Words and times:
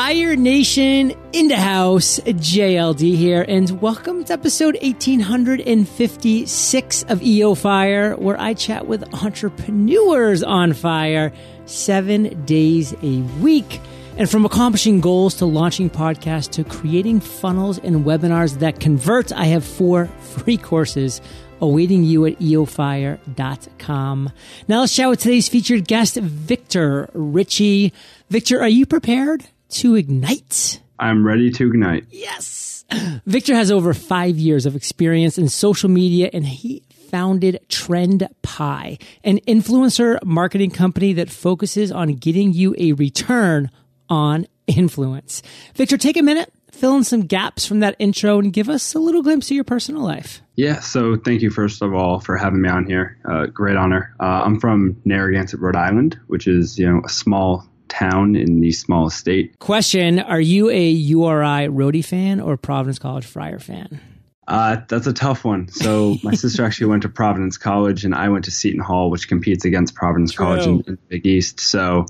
Fire 0.00 0.36
Nation 0.36 1.12
in 1.32 1.48
the 1.48 1.56
house, 1.56 2.20
JLD 2.20 3.16
here, 3.16 3.44
and 3.48 3.82
welcome 3.82 4.22
to 4.22 4.32
episode 4.32 4.78
1856 4.80 7.02
of 7.08 7.20
EO 7.20 7.56
Fire, 7.56 8.14
where 8.14 8.40
I 8.40 8.54
chat 8.54 8.86
with 8.86 9.12
entrepreneurs 9.12 10.44
on 10.44 10.72
fire 10.72 11.32
seven 11.66 12.44
days 12.44 12.94
a 13.02 13.22
week. 13.40 13.80
And 14.16 14.30
from 14.30 14.44
accomplishing 14.44 15.00
goals 15.00 15.34
to 15.38 15.46
launching 15.46 15.90
podcasts 15.90 16.52
to 16.52 16.62
creating 16.62 17.18
funnels 17.18 17.78
and 17.78 18.04
webinars 18.04 18.60
that 18.60 18.78
convert, 18.78 19.32
I 19.32 19.46
have 19.46 19.64
four 19.64 20.06
free 20.20 20.58
courses 20.58 21.20
awaiting 21.60 22.04
you 22.04 22.24
at 22.24 22.38
eofire.com. 22.38 24.30
Now 24.68 24.78
let's 24.78 24.94
chat 24.94 25.08
with 25.08 25.18
today's 25.18 25.48
featured 25.48 25.88
guest, 25.88 26.14
Victor 26.14 27.10
Ricci. 27.14 27.92
Victor, 28.30 28.60
are 28.60 28.68
you 28.68 28.86
prepared 28.86 29.48
to 29.70 29.94
ignite? 29.94 30.80
I'm 30.98 31.26
ready 31.26 31.50
to 31.50 31.66
ignite. 31.68 32.06
Yes. 32.10 32.84
Victor 33.26 33.54
has 33.54 33.70
over 33.70 33.94
five 33.94 34.36
years 34.36 34.66
of 34.66 34.74
experience 34.74 35.38
in 35.38 35.48
social 35.48 35.88
media 35.88 36.30
and 36.32 36.46
he 36.46 36.82
founded 37.10 37.60
Trend 37.68 38.28
Pie, 38.42 38.98
an 39.24 39.38
influencer 39.46 40.22
marketing 40.24 40.70
company 40.70 41.12
that 41.14 41.30
focuses 41.30 41.90
on 41.90 42.14
getting 42.14 42.52
you 42.52 42.74
a 42.78 42.92
return 42.92 43.70
on 44.08 44.46
influence. 44.66 45.42
Victor, 45.74 45.96
take 45.96 46.16
a 46.16 46.22
minute, 46.22 46.52
fill 46.70 46.96
in 46.96 47.04
some 47.04 47.22
gaps 47.22 47.66
from 47.66 47.80
that 47.80 47.96
intro, 47.98 48.38
and 48.38 48.52
give 48.52 48.68
us 48.68 48.94
a 48.94 48.98
little 48.98 49.22
glimpse 49.22 49.50
of 49.50 49.54
your 49.54 49.64
personal 49.64 50.02
life. 50.02 50.42
Yeah, 50.54 50.80
so 50.80 51.16
thank 51.16 51.40
you 51.42 51.50
first 51.50 51.82
of 51.82 51.94
all 51.94 52.20
for 52.20 52.36
having 52.36 52.60
me 52.60 52.68
on 52.68 52.86
here. 52.86 53.18
Uh, 53.28 53.46
great 53.46 53.76
honor. 53.76 54.14
Uh, 54.20 54.42
I'm 54.44 54.60
from 54.60 55.00
Narragansett, 55.04 55.60
Rhode 55.60 55.76
Island, 55.76 56.18
which 56.26 56.46
is 56.46 56.78
you 56.78 56.90
know 56.90 57.00
a 57.04 57.08
small 57.08 57.66
town 57.88 58.36
in 58.36 58.60
the 58.60 58.72
small 58.72 59.10
state. 59.10 59.58
Question: 59.58 60.18
Are 60.18 60.40
you 60.40 60.70
a 60.70 60.88
URI 60.90 61.68
Rhody 61.68 62.02
fan 62.02 62.40
or 62.40 62.56
Providence 62.56 62.98
College 62.98 63.26
Friar 63.26 63.58
fan? 63.58 64.00
Uh, 64.48 64.80
that's 64.88 65.06
a 65.06 65.12
tough 65.12 65.44
one. 65.44 65.68
So 65.68 66.16
my 66.22 66.34
sister 66.34 66.64
actually 66.64 66.86
went 66.86 67.02
to 67.02 67.08
Providence 67.08 67.58
College, 67.58 68.04
and 68.04 68.14
I 68.14 68.30
went 68.30 68.46
to 68.46 68.50
Seton 68.50 68.80
Hall, 68.80 69.10
which 69.10 69.28
competes 69.28 69.64
against 69.64 69.94
Providence 69.94 70.32
True. 70.32 70.46
College 70.46 70.66
in, 70.66 70.80
in 70.86 70.98
Big 71.08 71.26
East. 71.26 71.60
So 71.60 72.06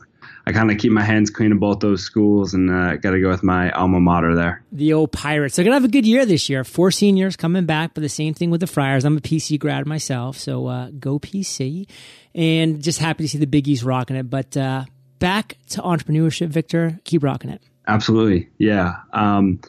I 0.47 0.53
kind 0.53 0.71
of 0.71 0.79
keep 0.79 0.93
my 0.93 1.03
hands 1.03 1.29
clean 1.29 1.53
of 1.53 1.61
both 1.61 1.81
those 1.81 2.03
schools, 2.03 2.55
and 2.55 2.71
uh, 2.71 2.97
got 2.97 3.11
to 3.11 3.21
go 3.21 3.29
with 3.29 3.43
my 3.43 3.71
alma 3.73 4.01
mater 4.01 4.35
there. 4.35 4.63
The 4.73 4.93
old 4.93 5.13
Pirates. 5.13 5.57
They're 5.57 5.65
gonna 5.65 5.77
have 5.77 5.85
a 5.85 5.89
good 5.89 6.07
year 6.07 6.25
this 6.25 6.49
year. 6.49 6.63
Four 6.63 6.93
seniors 6.93 7.37
coming 7.37 7.67
back, 7.67 7.93
but 7.93 8.01
the 8.01 8.09
same 8.09 8.35
thing 8.35 8.51
with 8.51 8.61
the 8.61 8.67
Friars. 8.67 9.05
I'm 9.05 9.19
a 9.19 9.21
PC 9.21 9.59
grad 9.59 9.87
myself, 9.87 10.39
so 10.39 10.67
uh, 10.69 10.91
go 10.99 11.19
PC, 11.19 11.87
and 12.35 12.83
just 12.83 13.01
happy 13.01 13.25
to 13.25 13.29
see 13.29 13.39
the 13.39 13.47
Big 13.47 13.67
East 13.69 13.83
rocking 13.83 14.17
it. 14.17 14.31
But 14.31 14.57
uh, 14.57 14.85
back 15.19 15.57
to 15.71 15.83
entrepreneurship, 15.83 16.49
Victor. 16.49 17.01
Keep 17.05 17.23
rocking 17.23 17.51
it. 17.51 17.63
Absolutely, 17.87 18.49
yeah. 18.59 18.97
Um, 19.13 19.61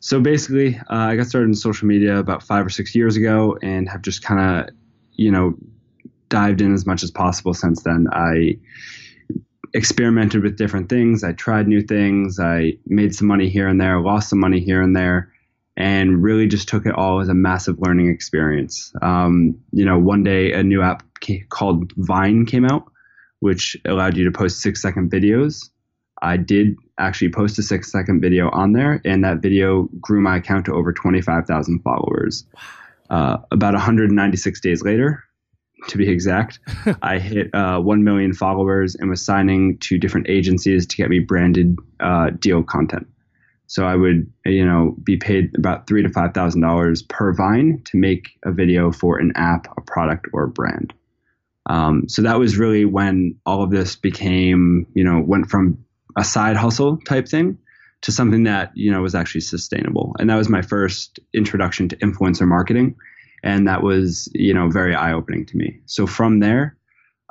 so 0.00 0.20
basically, 0.20 0.76
uh, 0.76 0.82
I 0.90 1.16
got 1.16 1.26
started 1.26 1.48
in 1.48 1.54
social 1.54 1.88
media 1.88 2.18
about 2.18 2.42
five 2.42 2.66
or 2.66 2.70
six 2.70 2.94
years 2.94 3.16
ago, 3.16 3.58
and 3.62 3.88
have 3.88 4.02
just 4.02 4.22
kind 4.22 4.40
of, 4.68 4.74
you 5.12 5.30
know, 5.30 5.54
dived 6.28 6.60
in 6.60 6.74
as 6.74 6.86
much 6.86 7.02
as 7.02 7.10
possible 7.10 7.54
since 7.54 7.82
then. 7.82 8.06
I 8.12 8.58
experimented 9.72 10.42
with 10.42 10.56
different 10.56 10.88
things. 10.88 11.24
I 11.24 11.32
tried 11.32 11.66
new 11.66 11.82
things. 11.82 12.38
I 12.38 12.78
made 12.86 13.14
some 13.14 13.26
money 13.26 13.48
here 13.48 13.66
and 13.68 13.80
there, 13.80 14.00
lost 14.00 14.28
some 14.28 14.38
money 14.38 14.60
here 14.60 14.80
and 14.80 14.94
there, 14.94 15.32
and 15.76 16.22
really 16.22 16.46
just 16.46 16.68
took 16.68 16.86
it 16.86 16.94
all 16.94 17.20
as 17.20 17.28
a 17.28 17.34
massive 17.34 17.80
learning 17.80 18.08
experience. 18.08 18.92
Um, 19.02 19.58
you 19.72 19.84
know, 19.84 19.98
one 19.98 20.22
day 20.22 20.52
a 20.52 20.62
new 20.62 20.80
app 20.82 21.02
ca- 21.24 21.44
called 21.48 21.92
Vine 21.96 22.46
came 22.46 22.64
out, 22.64 22.84
which 23.44 23.76
allowed 23.84 24.16
you 24.16 24.24
to 24.24 24.30
post 24.30 24.62
six 24.62 24.80
second 24.80 25.10
videos. 25.10 25.68
I 26.22 26.38
did 26.38 26.76
actually 26.98 27.30
post 27.30 27.58
a 27.58 27.62
six 27.62 27.92
second 27.92 28.22
video 28.22 28.48
on 28.48 28.72
there, 28.72 29.02
and 29.04 29.22
that 29.22 29.42
video 29.42 29.82
grew 30.00 30.22
my 30.22 30.38
account 30.38 30.64
to 30.64 30.72
over 30.72 30.94
25,000 30.94 31.80
followers. 31.80 32.46
Uh, 33.10 33.36
about 33.50 33.74
196 33.74 34.60
days 34.62 34.82
later, 34.82 35.22
to 35.88 35.98
be 35.98 36.08
exact, 36.08 36.58
I 37.02 37.18
hit 37.18 37.54
uh, 37.54 37.80
1 37.80 38.02
million 38.02 38.32
followers 38.32 38.94
and 38.94 39.10
was 39.10 39.22
signing 39.22 39.76
to 39.80 39.98
different 39.98 40.30
agencies 40.30 40.86
to 40.86 40.96
get 40.96 41.10
me 41.10 41.18
branded 41.18 41.78
uh, 42.00 42.30
deal 42.30 42.62
content. 42.62 43.06
So 43.66 43.84
I 43.84 43.94
would, 43.94 44.32
you 44.46 44.64
know, 44.64 44.96
be 45.04 45.18
paid 45.18 45.54
about 45.54 45.86
three 45.86 46.02
to 46.02 46.08
five 46.08 46.32
thousand 46.32 46.62
dollars 46.62 47.02
per 47.02 47.34
Vine 47.34 47.82
to 47.84 47.98
make 47.98 48.38
a 48.42 48.52
video 48.52 48.90
for 48.90 49.18
an 49.18 49.32
app, 49.36 49.66
a 49.76 49.82
product, 49.82 50.28
or 50.32 50.44
a 50.44 50.48
brand. 50.48 50.94
Um, 51.68 52.08
so 52.08 52.22
that 52.22 52.38
was 52.38 52.58
really 52.58 52.84
when 52.84 53.36
all 53.46 53.62
of 53.62 53.70
this 53.70 53.96
became, 53.96 54.86
you 54.94 55.04
know, 55.04 55.22
went 55.24 55.48
from 55.48 55.84
a 56.16 56.24
side 56.24 56.56
hustle 56.56 56.98
type 56.98 57.28
thing 57.28 57.58
to 58.02 58.12
something 58.12 58.44
that 58.44 58.70
you 58.74 58.90
know 58.90 59.00
was 59.00 59.14
actually 59.14 59.40
sustainable. 59.40 60.14
And 60.18 60.28
that 60.28 60.36
was 60.36 60.48
my 60.48 60.62
first 60.62 61.18
introduction 61.32 61.88
to 61.88 61.96
influencer 61.96 62.46
marketing, 62.46 62.96
and 63.42 63.66
that 63.66 63.82
was 63.82 64.28
you 64.34 64.52
know 64.52 64.68
very 64.68 64.94
eye 64.94 65.12
opening 65.12 65.46
to 65.46 65.56
me. 65.56 65.80
So 65.86 66.06
from 66.06 66.40
there, 66.40 66.76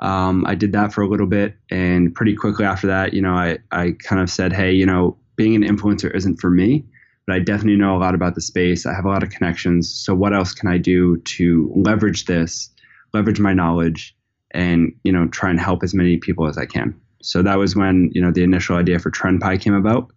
um, 0.00 0.44
I 0.46 0.56
did 0.56 0.72
that 0.72 0.92
for 0.92 1.02
a 1.02 1.08
little 1.08 1.28
bit, 1.28 1.56
and 1.70 2.12
pretty 2.12 2.34
quickly 2.34 2.64
after 2.64 2.88
that, 2.88 3.14
you 3.14 3.22
know, 3.22 3.34
I 3.34 3.58
I 3.70 3.92
kind 4.02 4.20
of 4.20 4.28
said, 4.28 4.52
hey, 4.52 4.72
you 4.72 4.84
know, 4.84 5.16
being 5.36 5.54
an 5.54 5.62
influencer 5.62 6.14
isn't 6.14 6.40
for 6.40 6.50
me. 6.50 6.84
But 7.26 7.36
I 7.36 7.38
definitely 7.38 7.76
know 7.76 7.96
a 7.96 7.98
lot 7.98 8.14
about 8.14 8.34
the 8.34 8.42
space. 8.42 8.84
I 8.84 8.92
have 8.92 9.06
a 9.06 9.08
lot 9.08 9.22
of 9.22 9.30
connections. 9.30 9.90
So 9.94 10.14
what 10.14 10.34
else 10.34 10.52
can 10.52 10.68
I 10.68 10.76
do 10.76 11.16
to 11.16 11.72
leverage 11.74 12.26
this, 12.26 12.68
leverage 13.14 13.40
my 13.40 13.54
knowledge, 13.54 14.14
and 14.54 14.94
you 15.04 15.12
know 15.12 15.26
try 15.28 15.50
and 15.50 15.60
help 15.60 15.82
as 15.82 15.92
many 15.92 16.16
people 16.16 16.46
as 16.46 16.56
I 16.56 16.64
can. 16.64 16.98
So 17.22 17.42
that 17.42 17.58
was 17.58 17.76
when 17.76 18.10
you 18.14 18.22
know 18.22 18.30
the 18.30 18.42
initial 18.42 18.76
idea 18.76 18.98
for 18.98 19.10
TrendPie 19.10 19.60
came 19.60 19.74
about. 19.74 20.10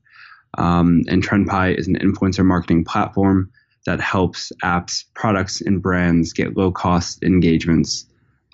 Um, 0.58 1.04
and 1.08 1.22
TrendPie 1.22 1.78
is 1.78 1.88
an 1.88 1.98
influencer 1.98 2.46
marketing 2.46 2.86
platform 2.86 3.52
that 3.86 4.00
helps 4.00 4.52
apps, 4.64 5.04
products, 5.14 5.62
and 5.62 5.82
brands 5.82 6.34
get 6.34 6.58
low 6.58 6.72
cost 6.72 7.22
engagements 7.24 8.06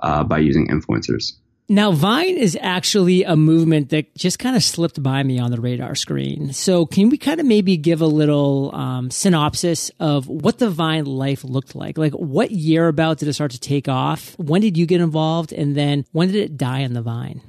uh, 0.02 0.24
by 0.24 0.40
using 0.40 0.68
influencers. 0.68 1.34
Now, 1.70 1.94
Vine 1.94 2.38
is 2.38 2.58
actually 2.62 3.24
a 3.24 3.38
movement 3.38 3.90
that 3.90 4.14
just 4.16 4.38
kind 4.38 4.56
of 4.56 4.64
slipped 4.64 5.02
by 5.02 5.24
me 5.24 5.40
on 5.40 5.50
the 5.50 5.62
radar 5.62 5.96
screen. 5.96 6.52
So, 6.52 6.86
can 6.86 7.10
we 7.10 7.18
kind 7.18 7.40
of 7.40 7.46
maybe 7.46 7.78
give 7.78 8.02
a 8.02 8.06
little 8.06 8.76
um, 8.76 9.10
synopsis 9.10 9.90
of 10.00 10.28
what 10.28 10.60
the 10.60 10.70
Vine 10.70 11.06
life 11.06 11.44
looked 11.46 11.74
like? 11.74 11.98
Like, 11.98 12.12
what 12.14 12.52
year 12.52 12.90
about 12.90 13.20
did 13.20 13.30
it 13.30 13.34
start 13.34 13.52
to 13.52 13.60
take 13.60 13.88
off? 13.88 14.38
When 14.38 14.60
did 14.60 14.78
you 14.78 14.86
get 14.86 15.00
involved? 15.00 15.54
And 15.54 15.76
then 15.76 16.06
when 16.12 16.30
did 16.30 16.44
it 16.44 16.58
die 16.58 16.84
on 16.84 16.94
the 16.94 17.02
Vine? 17.02 17.42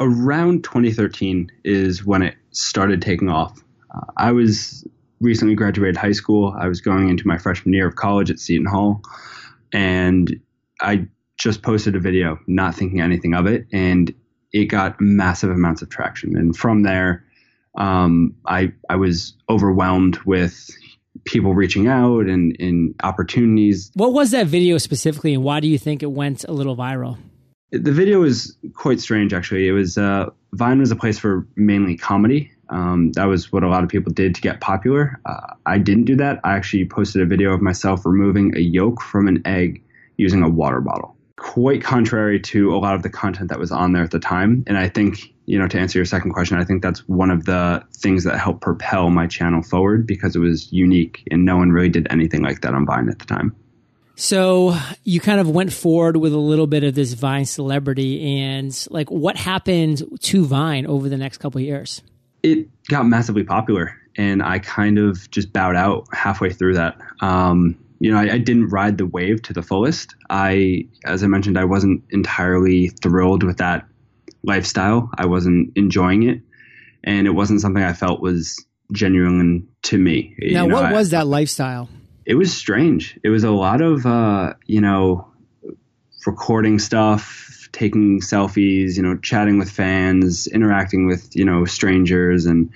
Around 0.00 0.64
2013 0.64 1.50
is 1.64 2.04
when 2.04 2.22
it 2.22 2.34
started 2.50 3.00
taking 3.00 3.28
off. 3.28 3.62
Uh, 3.94 4.00
I 4.16 4.32
was 4.32 4.84
recently 5.20 5.54
graduated 5.54 5.96
high 5.96 6.12
school. 6.12 6.54
I 6.58 6.66
was 6.66 6.80
going 6.80 7.08
into 7.08 7.26
my 7.26 7.38
freshman 7.38 7.72
year 7.72 7.86
of 7.86 7.94
college 7.94 8.30
at 8.30 8.40
Seton 8.40 8.66
Hall, 8.66 9.02
and 9.72 10.40
I 10.80 11.06
just 11.36 11.62
posted 11.62 11.94
a 11.94 12.00
video, 12.00 12.38
not 12.46 12.74
thinking 12.74 13.00
anything 13.00 13.34
of 13.34 13.46
it, 13.46 13.66
and 13.72 14.14
it 14.52 14.66
got 14.66 15.00
massive 15.00 15.50
amounts 15.50 15.82
of 15.82 15.90
traction. 15.90 16.36
And 16.36 16.56
from 16.56 16.82
there, 16.82 17.24
um, 17.76 18.34
I 18.46 18.72
I 18.88 18.96
was 18.96 19.34
overwhelmed 19.48 20.18
with 20.24 20.70
people 21.24 21.54
reaching 21.54 21.88
out 21.88 22.26
and, 22.26 22.56
and 22.60 22.94
opportunities. 23.02 23.90
What 23.94 24.12
was 24.12 24.30
that 24.30 24.46
video 24.46 24.78
specifically, 24.78 25.34
and 25.34 25.42
why 25.42 25.60
do 25.60 25.68
you 25.68 25.78
think 25.78 26.02
it 26.02 26.12
went 26.12 26.44
a 26.44 26.52
little 26.52 26.76
viral? 26.76 27.18
The 27.72 27.92
video 27.92 28.20
was 28.20 28.56
quite 28.74 29.00
strange, 29.00 29.34
actually. 29.34 29.66
It 29.66 29.72
was 29.72 29.98
uh, 29.98 30.30
Vine 30.52 30.78
was 30.78 30.90
a 30.90 30.96
place 30.96 31.18
for 31.18 31.46
mainly 31.56 31.96
comedy. 31.96 32.50
Um, 32.68 33.12
that 33.12 33.24
was 33.24 33.52
what 33.52 33.62
a 33.62 33.68
lot 33.68 33.82
of 33.84 33.88
people 33.88 34.12
did 34.12 34.34
to 34.36 34.40
get 34.40 34.60
popular. 34.60 35.20
Uh, 35.26 35.54
I 35.66 35.78
didn't 35.78 36.04
do 36.04 36.16
that. 36.16 36.40
I 36.44 36.54
actually 36.54 36.84
posted 36.86 37.22
a 37.22 37.26
video 37.26 37.52
of 37.52 37.60
myself 37.60 38.04
removing 38.06 38.56
a 38.56 38.60
yolk 38.60 39.02
from 39.02 39.28
an 39.28 39.42
egg 39.44 39.82
using 40.16 40.42
a 40.42 40.48
water 40.48 40.80
bottle. 40.80 41.15
Quite 41.36 41.82
contrary 41.82 42.40
to 42.40 42.74
a 42.74 42.78
lot 42.78 42.94
of 42.94 43.02
the 43.02 43.10
content 43.10 43.50
that 43.50 43.58
was 43.58 43.70
on 43.70 43.92
there 43.92 44.02
at 44.02 44.10
the 44.10 44.18
time. 44.18 44.64
And 44.66 44.78
I 44.78 44.88
think, 44.88 45.34
you 45.44 45.58
know, 45.58 45.68
to 45.68 45.78
answer 45.78 45.98
your 45.98 46.06
second 46.06 46.32
question, 46.32 46.58
I 46.58 46.64
think 46.64 46.82
that's 46.82 47.06
one 47.08 47.30
of 47.30 47.44
the 47.44 47.84
things 47.92 48.24
that 48.24 48.38
helped 48.38 48.62
propel 48.62 49.10
my 49.10 49.26
channel 49.26 49.62
forward 49.62 50.06
because 50.06 50.34
it 50.34 50.38
was 50.38 50.72
unique 50.72 51.22
and 51.30 51.44
no 51.44 51.56
one 51.58 51.72
really 51.72 51.90
did 51.90 52.06
anything 52.10 52.42
like 52.42 52.62
that 52.62 52.74
on 52.74 52.86
Vine 52.86 53.08
at 53.10 53.18
the 53.18 53.26
time. 53.26 53.54
So 54.16 54.74
you 55.04 55.20
kind 55.20 55.40
of 55.40 55.50
went 55.50 55.74
forward 55.74 56.16
with 56.16 56.32
a 56.32 56.38
little 56.38 56.66
bit 56.66 56.82
of 56.84 56.94
this 56.94 57.12
Vine 57.12 57.44
celebrity 57.44 58.38
and 58.40 58.86
like 58.90 59.10
what 59.10 59.36
happened 59.36 60.02
to 60.20 60.44
Vine 60.46 60.86
over 60.86 61.10
the 61.10 61.18
next 61.18 61.36
couple 61.36 61.58
of 61.58 61.66
years? 61.66 62.02
It 62.42 62.66
got 62.88 63.06
massively 63.06 63.44
popular 63.44 63.94
and 64.16 64.42
I 64.42 64.58
kind 64.58 64.98
of 64.98 65.30
just 65.30 65.52
bowed 65.52 65.76
out 65.76 66.06
halfway 66.12 66.50
through 66.50 66.74
that. 66.74 66.98
Um, 67.20 67.78
you 67.98 68.12
know, 68.12 68.18
I, 68.18 68.34
I, 68.34 68.38
didn't 68.38 68.68
ride 68.68 68.98
the 68.98 69.06
wave 69.06 69.42
to 69.42 69.52
the 69.52 69.62
fullest. 69.62 70.14
I, 70.28 70.86
as 71.04 71.22
I 71.22 71.26
mentioned, 71.26 71.58
I 71.58 71.64
wasn't 71.64 72.04
entirely 72.10 72.88
thrilled 72.88 73.42
with 73.42 73.58
that 73.58 73.86
lifestyle. 74.42 75.10
I 75.16 75.26
wasn't 75.26 75.72
enjoying 75.76 76.24
it, 76.24 76.40
and 77.04 77.26
it 77.26 77.30
wasn't 77.30 77.60
something 77.60 77.82
I 77.82 77.92
felt 77.92 78.20
was 78.20 78.64
genuine 78.92 79.68
to 79.84 79.98
me. 79.98 80.34
Now, 80.38 80.62
you 80.62 80.68
know, 80.68 80.74
what 80.74 80.84
I, 80.86 80.92
was 80.92 81.10
that 81.10 81.26
lifestyle? 81.26 81.88
It 82.24 82.34
was 82.34 82.54
strange. 82.54 83.18
It 83.22 83.28
was 83.28 83.44
a 83.44 83.50
lot 83.50 83.80
of, 83.80 84.04
uh, 84.04 84.54
you 84.66 84.80
know, 84.80 85.28
recording 86.26 86.78
stuff, 86.78 87.68
taking 87.72 88.20
selfies, 88.20 88.96
you 88.96 89.02
know, 89.02 89.16
chatting 89.16 89.58
with 89.58 89.70
fans, 89.70 90.46
interacting 90.46 91.06
with, 91.06 91.34
you 91.34 91.44
know, 91.44 91.64
strangers, 91.64 92.46
and 92.46 92.70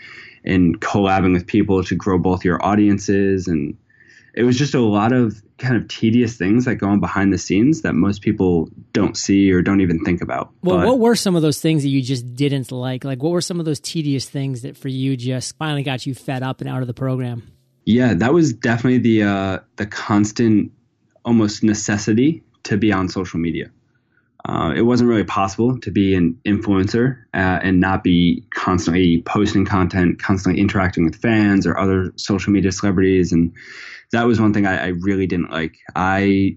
and 0.45 0.81
collabing 0.81 1.35
with 1.35 1.47
people 1.47 1.85
to 1.85 1.95
grow 1.95 2.19
both 2.19 2.45
your 2.45 2.65
audiences 2.65 3.47
and 3.47 3.77
it 4.35 4.45
was 4.45 4.57
just 4.57 4.75
a 4.75 4.81
lot 4.81 5.13
of 5.13 5.43
kind 5.59 5.77
of 5.77 5.89
tedious 5.89 6.37
things 6.37 6.65
that 6.65 6.77
go 6.77 6.89
on 6.89 7.01
behind 7.01 7.33
the 7.33 7.39
scenes 7.39 7.83
that 7.83 7.95
most 7.95 8.23
people 8.23 8.69
don't 8.93 9.17
see 9.17 9.51
or 9.53 9.63
don't 9.63 9.81
even 9.81 10.05
think 10.05 10.23
about. 10.23 10.51
Well, 10.63 10.79
but, 10.79 10.87
what 10.87 10.99
were 10.99 11.17
some 11.17 11.37
of 11.37 11.43
those 11.43 11.61
things 11.61 11.83
that 11.83 11.89
you 11.89 12.03
just 12.03 12.35
didn't 12.35 12.73
like? 12.73 13.05
Like, 13.05 13.23
what 13.23 13.33
were 13.33 13.41
some 13.41 13.59
of 13.59 13.67
those 13.67 13.81
tedious 13.81 14.29
things 14.29 14.63
that 14.63 14.77
for 14.77 14.89
you 14.89 15.17
just 15.17 15.57
finally 15.57 15.83
got 15.83 16.07
you 16.07 16.15
fed 16.15 16.43
up 16.43 16.61
and 16.61 16.69
out 16.69 16.81
of 16.81 16.87
the 16.87 16.95
program? 16.95 17.51
Yeah, 17.85 18.15
that 18.15 18.33
was 18.33 18.53
definitely 18.53 18.99
the 18.99 19.23
uh, 19.25 19.59
the 19.77 19.87
constant, 19.87 20.73
almost 21.25 21.63
necessity 21.63 22.43
to 22.65 22.77
be 22.77 22.93
on 22.93 23.09
social 23.09 23.41
media. 23.41 23.71
Uh, 24.47 24.73
it 24.75 24.83
wasn't 24.83 25.09
really 25.09 25.25
possible 25.25 25.79
to 25.81 25.91
be 25.91 26.15
an 26.15 26.39
influencer 26.47 27.19
uh, 27.35 27.61
and 27.63 27.79
not 27.79 28.03
be 28.03 28.43
constantly 28.51 29.23
posting 29.23 29.67
content, 29.67 30.19
constantly 30.19 30.61
interacting 30.61 31.05
with 31.05 31.17
fans 31.17 31.67
or 31.67 31.77
other 31.77 32.13
social 32.17 32.53
media 32.53 32.73
celebrities. 32.73 33.33
And 33.33 33.53
that 34.13 34.27
was 34.27 34.41
one 34.41 34.53
thing 34.53 34.67
I, 34.67 34.85
I 34.85 34.87
really 34.89 35.27
didn't 35.27 35.51
like. 35.51 35.77
I 35.95 36.57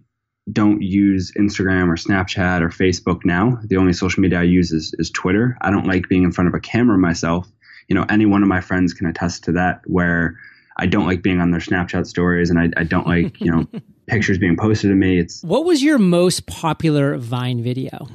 don't 0.52 0.82
use 0.82 1.32
Instagram 1.38 1.88
or 1.88 1.96
Snapchat 1.96 2.62
or 2.62 2.70
Facebook 2.70 3.24
now. 3.24 3.58
The 3.64 3.78
only 3.78 3.94
social 3.94 4.22
media 4.22 4.40
I 4.40 4.44
use 4.44 4.72
is, 4.72 4.94
is 5.00 5.10
Twitter. 5.10 5.58
I 5.62 5.72
don't 5.72 5.88
like 5.88 6.10
being 6.10 6.24
in 6.24 6.32
front 6.32 6.48
of 6.48 6.54
a 6.54 6.60
camera 6.60 6.98
myself. 6.98 7.48
You 7.88 7.96
know, 7.96 8.06
any 8.10 8.26
one 8.26 8.44
of 8.44 8.50
my 8.50 8.62
friends 8.62 8.94
can 8.94 9.08
attest 9.08 9.44
to 9.46 9.52
that 9.54 9.82
where 9.86 10.38
I 10.78 10.86
don't 10.86 11.06
like 11.06 11.22
being 11.22 11.40
on 11.40 11.52
their 11.52 11.62
Snapchat 11.62 12.08
stories 12.08 12.50
and 12.50 12.60
I, 12.60 12.70
I 12.76 12.84
don't 12.84 13.08
like, 13.08 13.40
you 13.40 13.52
know, 13.52 13.68
pictures 14.08 14.38
being 14.38 14.58
posted 14.58 14.90
to 14.90 14.96
me. 14.96 15.20
It's 15.20 15.44
What 15.44 15.66
was 15.66 15.82
your 15.82 15.98
most 15.98 16.46
popular 16.48 17.18
Vine 17.18 17.64
video? 17.64 18.08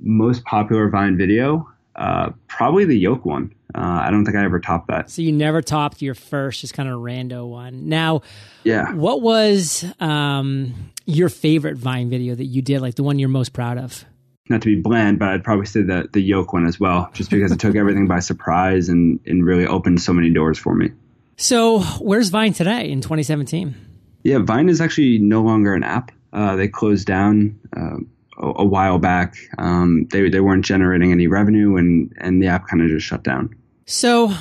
Most 0.00 0.44
popular 0.44 0.88
Vine 0.88 1.16
video? 1.16 1.68
Uh, 1.94 2.30
probably 2.48 2.84
the 2.84 2.96
yolk 2.96 3.24
one. 3.24 3.54
Uh, 3.74 4.02
I 4.04 4.10
don't 4.10 4.24
think 4.24 4.36
I 4.36 4.44
ever 4.44 4.60
topped 4.60 4.88
that. 4.88 5.10
So 5.10 5.22
you 5.22 5.32
never 5.32 5.62
topped 5.62 6.02
your 6.02 6.14
first, 6.14 6.60
just 6.60 6.74
kind 6.74 6.88
of 6.88 7.00
rando 7.00 7.48
one. 7.48 7.88
Now, 7.88 8.22
yeah. 8.64 8.92
What 8.92 9.22
was 9.22 9.84
um, 9.98 10.92
your 11.06 11.28
favorite 11.28 11.76
Vine 11.76 12.10
video 12.10 12.34
that 12.34 12.44
you 12.44 12.62
did, 12.62 12.80
like 12.80 12.96
the 12.96 13.02
one 13.02 13.18
you're 13.18 13.28
most 13.28 13.52
proud 13.52 13.78
of? 13.78 14.04
Not 14.48 14.62
to 14.62 14.74
be 14.74 14.80
bland, 14.80 15.18
but 15.18 15.28
I'd 15.28 15.44
probably 15.44 15.66
say 15.66 15.82
the 15.82 16.08
the 16.12 16.20
yolk 16.20 16.52
one 16.52 16.66
as 16.66 16.78
well, 16.78 17.10
just 17.14 17.30
because 17.30 17.52
it 17.52 17.60
took 17.60 17.76
everything 17.76 18.08
by 18.08 18.18
surprise 18.18 18.88
and 18.88 19.20
and 19.24 19.46
really 19.46 19.66
opened 19.66 20.02
so 20.02 20.12
many 20.12 20.30
doors 20.30 20.58
for 20.58 20.74
me. 20.74 20.90
So, 21.36 21.80
where's 22.00 22.28
Vine 22.28 22.52
today 22.52 22.90
in 22.90 23.00
2017? 23.00 23.74
Yeah, 24.22 24.38
Vine 24.38 24.68
is 24.68 24.80
actually 24.80 25.18
no 25.18 25.42
longer 25.42 25.74
an 25.74 25.82
app. 25.82 26.12
Uh, 26.32 26.56
they 26.56 26.68
closed 26.68 27.06
down 27.06 27.58
uh, 27.76 27.96
a, 28.38 28.46
a, 28.56 28.64
while 28.64 28.98
back. 28.98 29.36
Um, 29.58 30.06
they 30.10 30.28
they 30.28 30.40
weren't 30.40 30.64
generating 30.64 31.12
any 31.12 31.26
revenue, 31.26 31.76
and 31.76 32.12
and 32.18 32.42
the 32.42 32.46
app 32.48 32.68
kind 32.68 32.82
of 32.82 32.88
just 32.88 33.06
shut 33.06 33.22
down. 33.22 33.54
So 33.86 34.32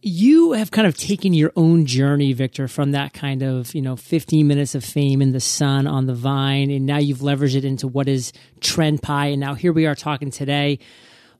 you 0.00 0.52
have 0.52 0.70
kind 0.70 0.86
of 0.86 0.96
taken 0.96 1.34
your 1.34 1.52
own 1.56 1.84
journey, 1.84 2.32
Victor, 2.32 2.68
from 2.68 2.92
that 2.92 3.12
kind 3.12 3.42
of, 3.42 3.74
you 3.74 3.82
know, 3.82 3.96
15 3.96 4.46
minutes 4.46 4.74
of 4.76 4.84
fame 4.84 5.20
in 5.20 5.32
the 5.32 5.40
sun 5.40 5.86
on 5.86 6.06
the 6.06 6.14
vine, 6.14 6.70
and 6.70 6.86
now 6.86 6.98
you've 6.98 7.18
leveraged 7.18 7.56
it 7.56 7.64
into 7.64 7.88
what 7.88 8.08
is 8.08 8.32
TrendPie, 8.60 9.32
and 9.32 9.40
now 9.40 9.54
here 9.54 9.72
we 9.72 9.86
are 9.86 9.96
talking 9.96 10.30
today. 10.30 10.78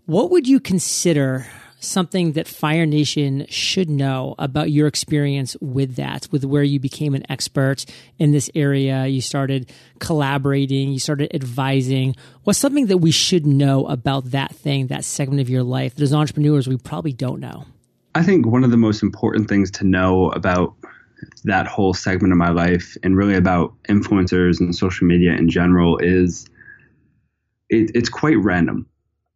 What 0.06 0.30
would 0.30 0.48
you 0.48 0.58
consider 0.58 1.46
something 1.80 2.32
that 2.32 2.48
Fire 2.48 2.86
Nation 2.86 3.46
should 3.48 3.88
know 3.88 4.34
about 4.38 4.70
your 4.70 4.86
experience 4.86 5.56
with 5.60 5.96
that, 5.96 6.28
with 6.30 6.44
where 6.44 6.62
you 6.62 6.80
became 6.80 7.14
an 7.14 7.30
expert 7.30 7.84
in 8.18 8.32
this 8.32 8.50
area? 8.54 9.06
You 9.06 9.20
started 9.20 9.70
collaborating, 9.98 10.92
you 10.92 10.98
started 10.98 11.34
advising. 11.34 12.16
What's 12.44 12.58
something 12.58 12.86
that 12.86 12.98
we 12.98 13.10
should 13.10 13.46
know 13.46 13.86
about 13.86 14.30
that 14.32 14.54
thing, 14.54 14.88
that 14.88 15.04
segment 15.04 15.40
of 15.40 15.48
your 15.48 15.62
life 15.62 15.94
that 15.94 16.02
as 16.02 16.14
entrepreneurs 16.14 16.68
we 16.68 16.76
probably 16.76 17.12
don't 17.12 17.40
know? 17.40 17.64
I 18.14 18.22
think 18.22 18.46
one 18.46 18.64
of 18.64 18.70
the 18.70 18.76
most 18.76 19.02
important 19.02 19.48
things 19.48 19.70
to 19.72 19.84
know 19.84 20.30
about 20.30 20.74
that 21.44 21.66
whole 21.66 21.94
segment 21.94 22.32
of 22.32 22.38
my 22.38 22.50
life 22.50 22.96
and 23.02 23.16
really 23.16 23.34
about 23.34 23.74
influencers 23.88 24.60
and 24.60 24.74
social 24.74 25.06
media 25.06 25.32
in 25.32 25.48
general 25.48 25.98
is 25.98 26.46
it, 27.68 27.90
it's 27.94 28.08
quite 28.08 28.38
random. 28.38 28.86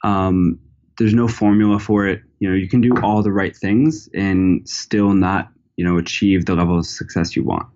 Um, 0.04 0.58
there's 0.98 1.14
no 1.14 1.28
formula 1.28 1.78
for 1.78 2.06
it. 2.06 2.22
You 2.38 2.48
know, 2.48 2.54
you 2.54 2.68
can 2.68 2.80
do 2.80 2.92
all 3.02 3.22
the 3.22 3.32
right 3.32 3.56
things 3.56 4.08
and 4.14 4.68
still 4.68 5.14
not, 5.14 5.48
you 5.76 5.84
know, 5.84 5.98
achieve 5.98 6.46
the 6.46 6.54
level 6.54 6.78
of 6.78 6.86
success 6.86 7.34
you 7.36 7.44
want. 7.44 7.66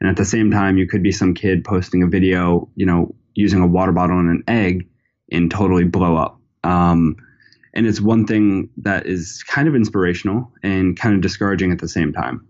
And 0.00 0.08
at 0.08 0.16
the 0.16 0.24
same 0.24 0.50
time, 0.50 0.78
you 0.78 0.86
could 0.86 1.02
be 1.02 1.12
some 1.12 1.34
kid 1.34 1.64
posting 1.64 2.02
a 2.02 2.06
video, 2.06 2.68
you 2.74 2.86
know, 2.86 3.14
using 3.34 3.60
a 3.60 3.66
water 3.66 3.92
bottle 3.92 4.18
and 4.18 4.30
an 4.30 4.44
egg 4.48 4.88
and 5.30 5.50
totally 5.50 5.84
blow 5.84 6.16
up. 6.16 6.40
Um, 6.64 7.16
and 7.74 7.86
it's 7.86 8.00
one 8.00 8.26
thing 8.26 8.70
that 8.78 9.06
is 9.06 9.42
kind 9.44 9.68
of 9.68 9.74
inspirational 9.74 10.52
and 10.62 10.98
kind 10.98 11.14
of 11.14 11.20
discouraging 11.20 11.70
at 11.72 11.78
the 11.78 11.88
same 11.88 12.12
time. 12.12 12.46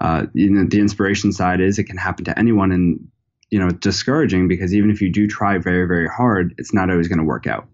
Uh, 0.00 0.26
you 0.32 0.50
know, 0.50 0.64
the 0.68 0.80
inspiration 0.80 1.32
side 1.32 1.60
is 1.60 1.78
it 1.78 1.84
can 1.84 1.96
happen 1.96 2.24
to 2.24 2.38
anyone, 2.38 2.72
and 2.72 3.08
you 3.50 3.58
know, 3.58 3.68
it's 3.68 3.80
discouraging 3.80 4.48
because 4.48 4.74
even 4.74 4.90
if 4.90 5.00
you 5.00 5.10
do 5.10 5.26
try 5.26 5.58
very, 5.58 5.86
very 5.86 6.08
hard, 6.08 6.54
it's 6.58 6.72
not 6.72 6.90
always 6.90 7.08
going 7.08 7.18
to 7.18 7.24
work 7.24 7.46
out. 7.46 7.66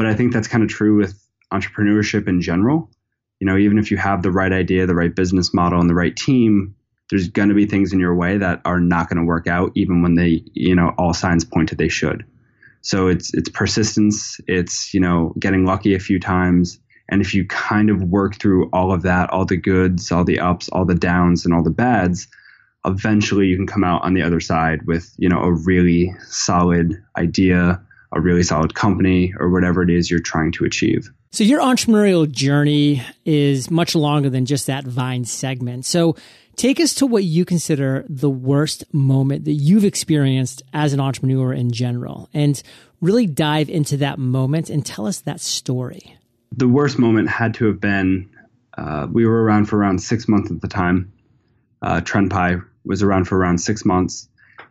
But 0.00 0.06
I 0.06 0.14
think 0.14 0.32
that's 0.32 0.48
kind 0.48 0.64
of 0.64 0.70
true 0.70 0.96
with 0.96 1.22
entrepreneurship 1.52 2.26
in 2.26 2.40
general. 2.40 2.88
You 3.38 3.46
know, 3.46 3.58
even 3.58 3.76
if 3.76 3.90
you 3.90 3.98
have 3.98 4.22
the 4.22 4.30
right 4.30 4.50
idea, 4.50 4.86
the 4.86 4.94
right 4.94 5.14
business 5.14 5.52
model, 5.52 5.78
and 5.78 5.90
the 5.90 5.94
right 5.94 6.16
team, 6.16 6.74
there's 7.10 7.28
going 7.28 7.50
to 7.50 7.54
be 7.54 7.66
things 7.66 7.92
in 7.92 8.00
your 8.00 8.14
way 8.14 8.38
that 8.38 8.62
are 8.64 8.80
not 8.80 9.10
going 9.10 9.18
to 9.18 9.26
work 9.26 9.46
out, 9.46 9.72
even 9.74 10.00
when 10.00 10.14
they, 10.14 10.42
you 10.54 10.74
know, 10.74 10.94
all 10.96 11.12
signs 11.12 11.44
point 11.44 11.68
to 11.68 11.74
they 11.74 11.90
should. 11.90 12.24
So 12.80 13.08
it's 13.08 13.34
it's 13.34 13.50
persistence. 13.50 14.40
It's 14.48 14.94
you 14.94 15.00
know 15.00 15.34
getting 15.38 15.66
lucky 15.66 15.94
a 15.94 16.00
few 16.00 16.18
times, 16.18 16.78
and 17.10 17.20
if 17.20 17.34
you 17.34 17.46
kind 17.46 17.90
of 17.90 18.02
work 18.02 18.36
through 18.36 18.70
all 18.72 18.94
of 18.94 19.02
that, 19.02 19.28
all 19.28 19.44
the 19.44 19.58
goods, 19.58 20.10
all 20.10 20.24
the 20.24 20.40
ups, 20.40 20.70
all 20.70 20.86
the 20.86 20.94
downs, 20.94 21.44
and 21.44 21.52
all 21.52 21.62
the 21.62 21.68
bads, 21.68 22.26
eventually 22.86 23.48
you 23.48 23.56
can 23.56 23.66
come 23.66 23.84
out 23.84 24.02
on 24.02 24.14
the 24.14 24.22
other 24.22 24.40
side 24.40 24.80
with 24.86 25.12
you 25.18 25.28
know 25.28 25.40
a 25.40 25.52
really 25.52 26.14
solid 26.26 27.04
idea, 27.18 27.82
a 28.12 28.20
really 28.20 28.42
solid 28.42 28.74
company, 28.74 29.32
or 29.38 29.50
whatever 29.50 29.82
it 29.82 29.90
is 29.90 30.10
you're 30.10 30.20
trying 30.20 30.52
to 30.52 30.64
achieve. 30.64 31.10
So 31.32 31.44
your 31.44 31.60
entrepreneurial 31.60 32.28
journey 32.30 33.02
is 33.24 33.70
much 33.70 33.94
longer 33.94 34.30
than 34.30 34.46
just 34.46 34.66
that 34.66 34.84
Vine 34.84 35.24
segment. 35.24 35.84
So 35.84 36.16
Take 36.60 36.78
us 36.78 36.94
to 36.96 37.06
what 37.06 37.24
you 37.24 37.46
consider 37.46 38.04
the 38.06 38.28
worst 38.28 38.84
moment 38.92 39.46
that 39.46 39.52
you've 39.52 39.86
experienced 39.86 40.62
as 40.74 40.92
an 40.92 41.00
entrepreneur 41.00 41.54
in 41.54 41.72
general 41.72 42.28
and 42.34 42.62
really 43.00 43.26
dive 43.26 43.70
into 43.70 43.96
that 43.96 44.18
moment 44.18 44.68
and 44.68 44.84
tell 44.84 45.06
us 45.06 45.20
that 45.20 45.40
story. 45.40 46.18
The 46.52 46.68
worst 46.68 46.98
moment 46.98 47.30
had 47.30 47.54
to 47.54 47.64
have 47.64 47.80
been 47.80 48.28
uh, 48.76 49.06
we 49.10 49.24
were 49.24 49.42
around 49.42 49.70
for 49.70 49.78
around 49.78 50.00
six 50.00 50.28
months 50.28 50.50
at 50.50 50.60
the 50.60 50.68
time. 50.68 51.10
Uh, 51.80 52.02
TrendPie 52.02 52.62
was 52.84 53.02
around 53.02 53.24
for 53.24 53.38
around 53.38 53.56
six 53.56 53.86
months. 53.86 54.28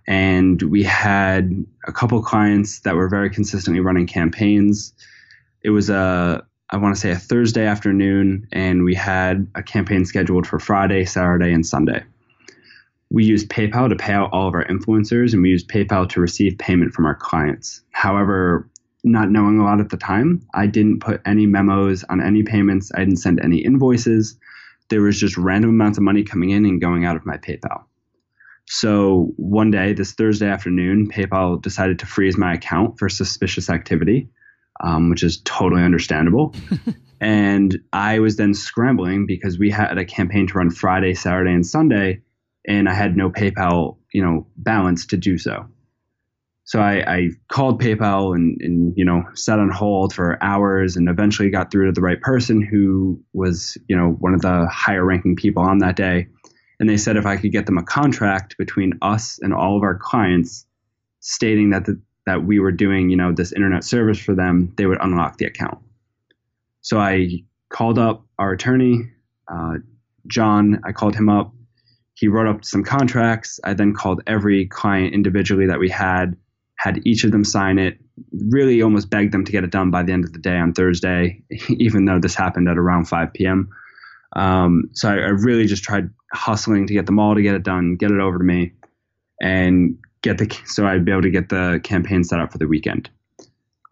And 0.08 0.62
we 0.64 0.84
had 0.84 1.66
a 1.86 1.92
couple 1.92 2.22
clients 2.22 2.80
that 2.82 2.96
were 2.96 3.10
very 3.10 3.30
consistently 3.30 3.80
running 3.80 4.08
campaigns. 4.08 4.94
It 5.64 5.70
was 5.70 5.90
a 5.90 6.44
I 6.72 6.78
want 6.78 6.94
to 6.94 7.02
say 7.02 7.10
a 7.10 7.16
Thursday 7.16 7.66
afternoon, 7.66 8.48
and 8.52 8.84
we 8.84 8.94
had 8.94 9.48
a 9.56 9.64
campaign 9.64 10.06
scheduled 10.06 10.46
for 10.46 10.60
Friday, 10.60 11.04
Saturday, 11.04 11.52
and 11.52 11.66
Sunday. 11.66 12.04
We 13.10 13.26
used 13.26 13.50
PayPal 13.50 13.90
to 13.90 13.96
pay 13.96 14.14
out 14.14 14.30
all 14.32 14.48
of 14.48 14.54
our 14.54 14.66
influencers, 14.66 15.34
and 15.34 15.42
we 15.42 15.50
used 15.50 15.68
PayPal 15.68 16.08
to 16.10 16.22
receive 16.22 16.60
payment 16.60 16.94
from 16.94 17.08
our 17.08 17.16
clients. 17.16 17.82
However, 17.90 18.70
not 19.04 19.32
knowing 19.32 19.58
a 19.60 19.64
lot 19.64 19.80
at 19.80 19.90
the 19.90 19.98
time, 19.98 20.46
I 20.54 20.68
didn't 20.68 21.00
put 21.00 21.22
any 21.26 21.48
memos 21.48 22.04
on 22.04 22.22
any 22.22 22.44
payments. 22.44 22.92
I 22.94 23.00
didn't 23.00 23.18
send 23.18 23.40
any 23.40 23.58
invoices. 23.58 24.38
There 24.90 25.02
was 25.02 25.20
just 25.20 25.38
random 25.38 25.72
amounts 25.72 25.98
of 25.98 26.04
money 26.04 26.24
coming 26.24 26.52
in 26.52 26.66
and 26.66 26.80
going 26.80 27.04
out 27.04 27.16
of 27.16 27.26
my 27.26 27.38
PayPal. 27.38 27.84
So 28.72 29.34
one 29.36 29.72
day, 29.72 29.94
this 29.94 30.14
Thursday 30.14 30.48
afternoon, 30.48 31.10
PayPal 31.10 31.62
decided 31.62 32.00
to 32.00 32.06
freeze 32.06 32.38
my 32.38 32.54
account 32.54 33.00
for 33.00 33.10
suspicious 33.10 33.70
activity 33.70 34.30
um, 34.80 35.10
which 35.10 35.24
is 35.24 35.42
totally 35.44 35.84
understandable. 35.84 36.56
and 37.22 37.78
I 37.92 38.20
was 38.20 38.38
then 38.38 38.54
scrambling 38.54 39.26
because 39.26 39.60
we 39.60 39.70
had 39.72 39.98
a 39.98 40.06
campaign 40.06 40.48
to 40.48 40.54
run 40.58 40.70
Friday, 40.70 41.14
Saturday, 41.14 41.52
and 41.52 41.66
Sunday, 41.66 42.22
and 42.68 42.88
I 42.88 42.94
had 42.94 43.18
no 43.18 43.30
PayPal, 43.30 43.98
you 44.14 44.24
know, 44.24 44.48
balance 44.56 45.08
to 45.08 45.18
do 45.18 45.38
so. 45.38 45.68
So 46.64 46.80
I, 46.80 47.16
I 47.16 47.30
called 47.48 47.82
PayPal 47.82 48.36
and, 48.36 48.62
and, 48.62 48.94
you 48.96 49.04
know, 49.04 49.24
sat 49.34 49.58
on 49.58 49.72
hold 49.72 50.14
for 50.14 50.38
hours 50.44 50.98
and 50.98 51.10
eventually 51.10 51.50
got 51.50 51.72
through 51.72 51.88
to 51.88 51.92
the 51.92 52.02
right 52.02 52.22
person 52.22 52.62
who 52.62 53.20
was, 53.34 53.76
you 53.88 53.98
know, 53.98 54.10
one 54.20 54.36
of 54.36 54.42
the 54.42 54.68
higher 54.68 55.04
ranking 55.04 55.36
people 55.36 55.64
on 55.64 55.80
that 55.80 55.96
day. 55.96 56.28
And 56.80 56.90
they 56.90 56.98
said 56.98 57.18
if 57.18 57.26
I 57.26 57.38
could 57.38 57.52
get 57.52 57.66
them 57.66 57.78
a 57.78 57.84
contract 57.84 58.58
between 58.58 58.94
us 59.02 59.40
and 59.42 59.54
all 59.54 59.76
of 59.76 59.84
our 59.84 59.98
clients 59.98 60.66
stating 61.20 61.72
that 61.72 61.86
the, 61.86 62.00
that 62.26 62.44
we 62.46 62.60
were 62.60 62.72
doing, 62.72 63.10
you 63.10 63.18
know, 63.18 63.32
this 63.34 63.52
internet 63.52 63.84
service 63.84 64.20
for 64.20 64.34
them, 64.34 64.74
they 64.78 64.86
would 64.86 65.00
unlock 65.02 65.38
the 65.38 65.46
account. 65.46 65.80
So 66.82 67.00
I 67.00 67.44
called 67.70 68.00
up 68.00 68.26
our 68.38 68.52
attorney, 68.52 69.12
uh, 69.52 69.76
John. 70.28 70.80
I 70.86 70.92
called 70.92 71.16
him 71.16 71.30
up. 71.30 71.54
He 72.14 72.28
wrote 72.28 72.48
up 72.48 72.64
some 72.64 72.84
contracts. 72.84 73.60
I 73.64 73.74
then 73.74 73.94
called 73.94 74.22
every 74.28 74.66
client 74.68 75.14
individually 75.14 75.68
that 75.68 75.80
we 75.80 75.90
had, 75.90 76.36
had 76.76 77.02
each 77.06 77.24
of 77.24 77.32
them 77.32 77.44
sign 77.44 77.78
it, 77.78 77.98
really 78.50 78.82
almost 78.82 79.10
begged 79.10 79.34
them 79.34 79.46
to 79.46 79.52
get 79.52 79.64
it 79.64 79.72
done 79.72 79.92
by 79.92 80.04
the 80.04 80.12
end 80.12 80.26
of 80.26 80.34
the 80.34 80.40
day 80.40 80.58
on 80.58 80.74
Thursday, 80.74 81.42
even 81.70 82.06
though 82.06 82.20
this 82.20 82.36
happened 82.36 82.68
at 82.70 82.78
around 82.78 83.06
5 83.06 83.34
p.m. 83.34 83.70
Um, 84.36 84.90
so 84.94 85.10
I, 85.10 85.14
I 85.14 85.30
really 85.30 85.66
just 85.66 85.84
tried 85.84 86.10
hustling 86.34 86.88
to 86.88 86.94
get 86.94 87.06
them 87.06 87.20
all 87.20 87.36
to 87.36 87.42
get 87.42 87.56
it 87.56 87.64
done, 87.64 87.96
get 87.96 88.12
it 88.12 88.20
over 88.20 88.38
to 88.38 88.44
me, 88.44 88.74
and 89.42 89.98
get 90.22 90.38
the 90.38 90.50
so 90.66 90.86
I'd 90.86 91.06
be 91.06 91.12
able 91.12 91.24
to 91.24 91.32
get 91.32 91.50
the 91.50 91.80
campaign 91.84 92.24
set 92.24 92.40
up 92.40 92.52
for 92.52 92.58
the 92.58 92.68
weekend. 92.68 93.10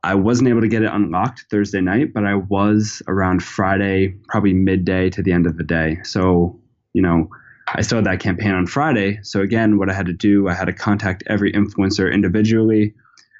I 0.03 0.15
wasn't 0.15 0.49
able 0.49 0.61
to 0.61 0.67
get 0.67 0.83
it 0.83 0.91
unlocked 0.91 1.45
Thursday 1.49 1.81
night, 1.81 2.13
but 2.13 2.23
I 2.23 2.35
was 2.35 3.01
around 3.07 3.43
Friday, 3.43 4.15
probably 4.27 4.53
midday 4.53 5.09
to 5.09 5.23
the 5.23 5.31
end 5.31 5.47
of 5.47 5.57
the 5.57 5.63
day. 5.63 5.97
So, 6.03 6.59
you 6.93 7.01
know, 7.01 7.29
I 7.75 7.81
started 7.81 8.05
that 8.05 8.19
campaign 8.19 8.51
on 8.51 8.67
Friday. 8.67 9.19
So 9.23 9.41
again, 9.41 9.77
what 9.77 9.89
I 9.89 9.93
had 9.93 10.05
to 10.05 10.13
do, 10.13 10.47
I 10.47 10.53
had 10.53 10.65
to 10.65 10.73
contact 10.73 11.23
every 11.27 11.51
influencer 11.51 12.13
individually. 12.13 12.93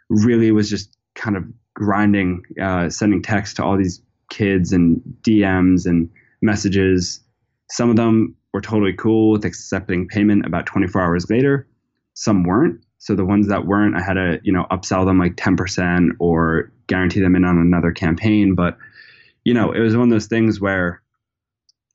Really 0.10 0.52
was 0.52 0.70
just 0.70 0.98
kind 1.16 1.38
of 1.38 1.46
grinding, 1.74 2.44
uh, 2.62 2.90
sending 2.90 3.22
text 3.22 3.56
to 3.58 3.64
all 3.64 3.78
these 3.78 4.02
kids 4.30 4.74
and 4.74 5.02
DMs 5.22 5.86
and 5.86 6.10
messages. 6.42 7.22
Some 7.70 7.90
of 7.90 7.96
them 7.96 8.36
were 8.54 8.62
totally 8.62 8.94
cool 8.94 9.32
with 9.32 9.46
accepting 9.46 10.08
payment 10.08 10.46
about 10.46 10.66
24 10.66 11.02
hours 11.02 11.30
later. 11.30 11.68
Some 12.14 12.44
weren't. 12.44 12.82
So 13.00 13.16
the 13.16 13.26
ones 13.26 13.48
that 13.48 13.68
weren't, 13.68 13.96
I 13.96 14.02
had 14.02 14.14
to, 14.14 14.40
you 14.44 14.52
know, 14.52 14.66
upsell 14.72 15.06
them 15.06 15.20
like 15.20 15.36
10% 15.36 16.12
or 16.20 16.72
guarantee 16.88 17.20
them 17.20 17.36
in 17.36 17.46
on 17.46 17.58
another 17.58 17.92
campaign. 17.92 18.56
But, 18.56 18.78
you 19.44 19.54
know, 19.54 19.72
it 19.72 19.80
was 19.80 19.96
one 19.96 20.08
of 20.08 20.12
those 20.12 20.26
things 20.26 20.60
where 20.60 21.02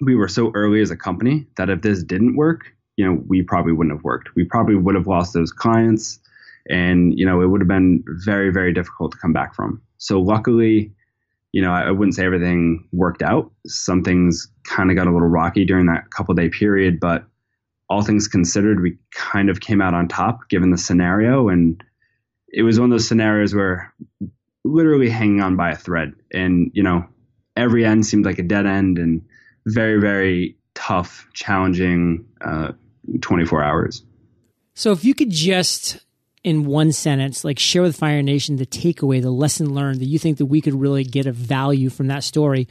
we 0.00 0.14
were 0.14 0.28
so 0.28 0.52
early 0.54 0.80
as 0.80 0.90
a 0.90 0.96
company 0.96 1.46
that 1.56 1.70
if 1.70 1.82
this 1.82 2.02
didn't 2.02 2.36
work, 2.36 2.66
you 2.96 3.04
know, 3.04 3.22
we 3.26 3.42
probably 3.42 3.72
wouldn't 3.72 3.96
have 3.96 4.04
worked. 4.04 4.34
We 4.36 4.44
probably 4.44 4.76
would 4.76 4.94
have 4.94 5.06
lost 5.06 5.32
those 5.32 5.52
clients 5.52 6.20
and, 6.68 7.18
you 7.18 7.26
know, 7.26 7.40
it 7.40 7.46
would 7.46 7.60
have 7.60 7.68
been 7.68 8.04
very, 8.06 8.52
very 8.52 8.72
difficult 8.72 9.12
to 9.12 9.18
come 9.18 9.32
back 9.32 9.54
from. 9.54 9.82
So 9.98 10.20
luckily, 10.20 10.92
you 11.52 11.60
know, 11.60 11.70
I, 11.70 11.90
wouldn't 11.90 12.14
say 12.14 12.24
everything 12.24 12.88
worked 12.92 13.22
out. 13.22 13.52
Some 13.66 14.02
things 14.02 14.48
kind 14.64 14.90
of 14.90 14.96
got 14.96 15.06
a 15.06 15.12
little 15.12 15.28
rocky 15.28 15.66
during 15.66 15.86
that 15.86 16.10
couple 16.10 16.34
day 16.34 16.48
period, 16.48 16.98
but 16.98 17.24
all 17.90 18.02
things 18.02 18.26
considered, 18.26 18.80
we 18.80 18.96
kind 19.14 19.50
of 19.50 19.60
came 19.60 19.82
out 19.82 19.92
on 19.92 20.08
top 20.08 20.48
given 20.48 20.70
the 20.70 20.78
scenario. 20.78 21.50
And 21.50 21.84
it 22.48 22.62
was 22.62 22.80
one 22.80 22.90
of 22.90 22.94
those 22.94 23.06
scenarios 23.06 23.54
where 23.54 23.92
literally 24.64 25.10
hanging 25.10 25.42
on 25.42 25.56
by 25.56 25.72
a 25.72 25.76
thread. 25.76 26.14
And, 26.32 26.70
you 26.72 26.82
know, 26.82 27.04
every 27.54 27.84
end 27.84 28.06
seemed 28.06 28.24
like 28.24 28.38
a 28.38 28.42
dead 28.42 28.64
end 28.64 28.98
and 28.98 29.22
very, 29.66 30.00
very 30.00 30.56
tough, 30.74 31.28
challenging 31.34 32.24
uh, 32.40 32.72
24 33.20 33.62
hours. 33.62 34.02
So 34.74 34.92
if 34.92 35.04
you 35.04 35.14
could 35.14 35.30
just 35.30 36.00
in 36.44 36.64
one 36.64 36.92
sentence, 36.92 37.44
like 37.44 37.58
share 37.58 37.82
with 37.82 37.96
Fire 37.96 38.22
Nation 38.22 38.56
the 38.56 38.66
takeaway, 38.66 39.22
the 39.22 39.30
lesson 39.30 39.74
learned 39.74 40.00
that 40.00 40.06
you 40.06 40.18
think 40.18 40.38
that 40.38 40.46
we 40.46 40.60
could 40.60 40.74
really 40.74 41.04
get 41.04 41.26
a 41.26 41.32
value 41.32 41.88
from 41.88 42.08
that 42.08 42.24
story, 42.24 42.68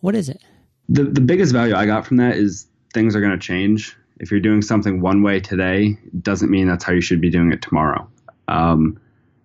what 0.00 0.14
is 0.14 0.28
it? 0.28 0.42
The 0.88 1.04
the 1.04 1.20
biggest 1.20 1.52
value 1.52 1.74
I 1.74 1.86
got 1.86 2.06
from 2.06 2.18
that 2.18 2.36
is 2.36 2.66
things 2.92 3.16
are 3.16 3.20
going 3.20 3.32
to 3.32 3.38
change 3.38 3.96
if 4.18 4.30
you're 4.30 4.40
doing 4.40 4.62
something 4.62 5.00
one 5.00 5.22
way 5.22 5.40
today, 5.40 5.98
doesn't 6.22 6.50
mean 6.50 6.68
that's 6.68 6.84
how 6.84 6.92
you 6.92 7.00
should 7.00 7.20
be 7.20 7.30
doing 7.30 7.52
it 7.52 7.62
tomorrow. 7.62 8.08
Um, 8.48 9.00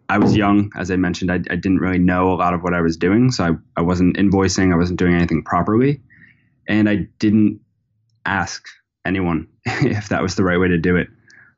I 0.10 0.18
was 0.18 0.36
young, 0.36 0.72
as 0.76 0.90
I 0.90 0.96
mentioned. 0.96 1.32
I, 1.32 1.36
I, 1.36 1.56
didn't 1.56 1.78
really 1.78 2.00
know 2.00 2.34
a 2.34 2.36
lot 2.36 2.54
of 2.54 2.64
what 2.64 2.74
I 2.74 2.82
was 2.82 2.98
doing, 2.98 3.32
so 3.32 3.44
I, 3.44 3.80
I 3.80 3.82
wasn't 3.82 4.18
invoicing. 4.18 4.74
I 4.74 4.76
wasn't 4.76 5.00
doing 5.00 5.14
anything 5.14 5.44
properly, 5.44 6.02
and 6.68 6.90
I 6.90 7.08
didn't 7.20 7.60
ask 8.26 8.66
anyone 9.06 9.48
if 9.66 10.10
that 10.10 10.22
was 10.22 10.36
the 10.36 10.44
right 10.44 10.60
way 10.60 10.68
to 10.68 10.78
do 10.78 10.96
it. 10.96 11.10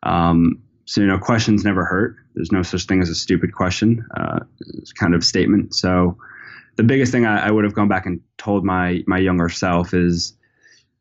Um, 0.03 0.61
so 0.91 0.99
you 0.99 1.07
know, 1.07 1.17
questions 1.17 1.63
never 1.63 1.85
hurt. 1.85 2.17
There's 2.35 2.51
no 2.51 2.63
such 2.63 2.83
thing 2.83 3.01
as 3.01 3.07
a 3.07 3.15
stupid 3.15 3.53
question. 3.53 4.05
Uh, 4.13 4.39
kind 4.99 5.15
of 5.15 5.23
statement. 5.23 5.73
So 5.73 6.17
the 6.75 6.83
biggest 6.83 7.13
thing 7.13 7.25
I, 7.25 7.47
I 7.47 7.49
would 7.49 7.63
have 7.63 7.73
gone 7.73 7.87
back 7.87 8.05
and 8.05 8.19
told 8.37 8.65
my 8.65 9.01
my 9.07 9.17
younger 9.17 9.47
self 9.47 9.93
is 9.93 10.33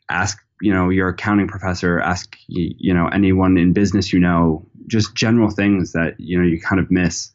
ask 0.09 0.39
you 0.61 0.73
know 0.73 0.91
your 0.91 1.09
accounting 1.09 1.49
professor 1.49 1.99
ask 1.99 2.37
you 2.47 2.95
know 2.95 3.09
anyone 3.09 3.59
in 3.59 3.73
business 3.73 4.13
you 4.13 4.21
know 4.21 4.65
just 4.87 5.17
general 5.17 5.51
things 5.51 5.91
that 5.91 6.15
you 6.19 6.39
know 6.39 6.47
you 6.47 6.61
kind 6.61 6.81
of 6.81 6.89
miss 6.93 7.33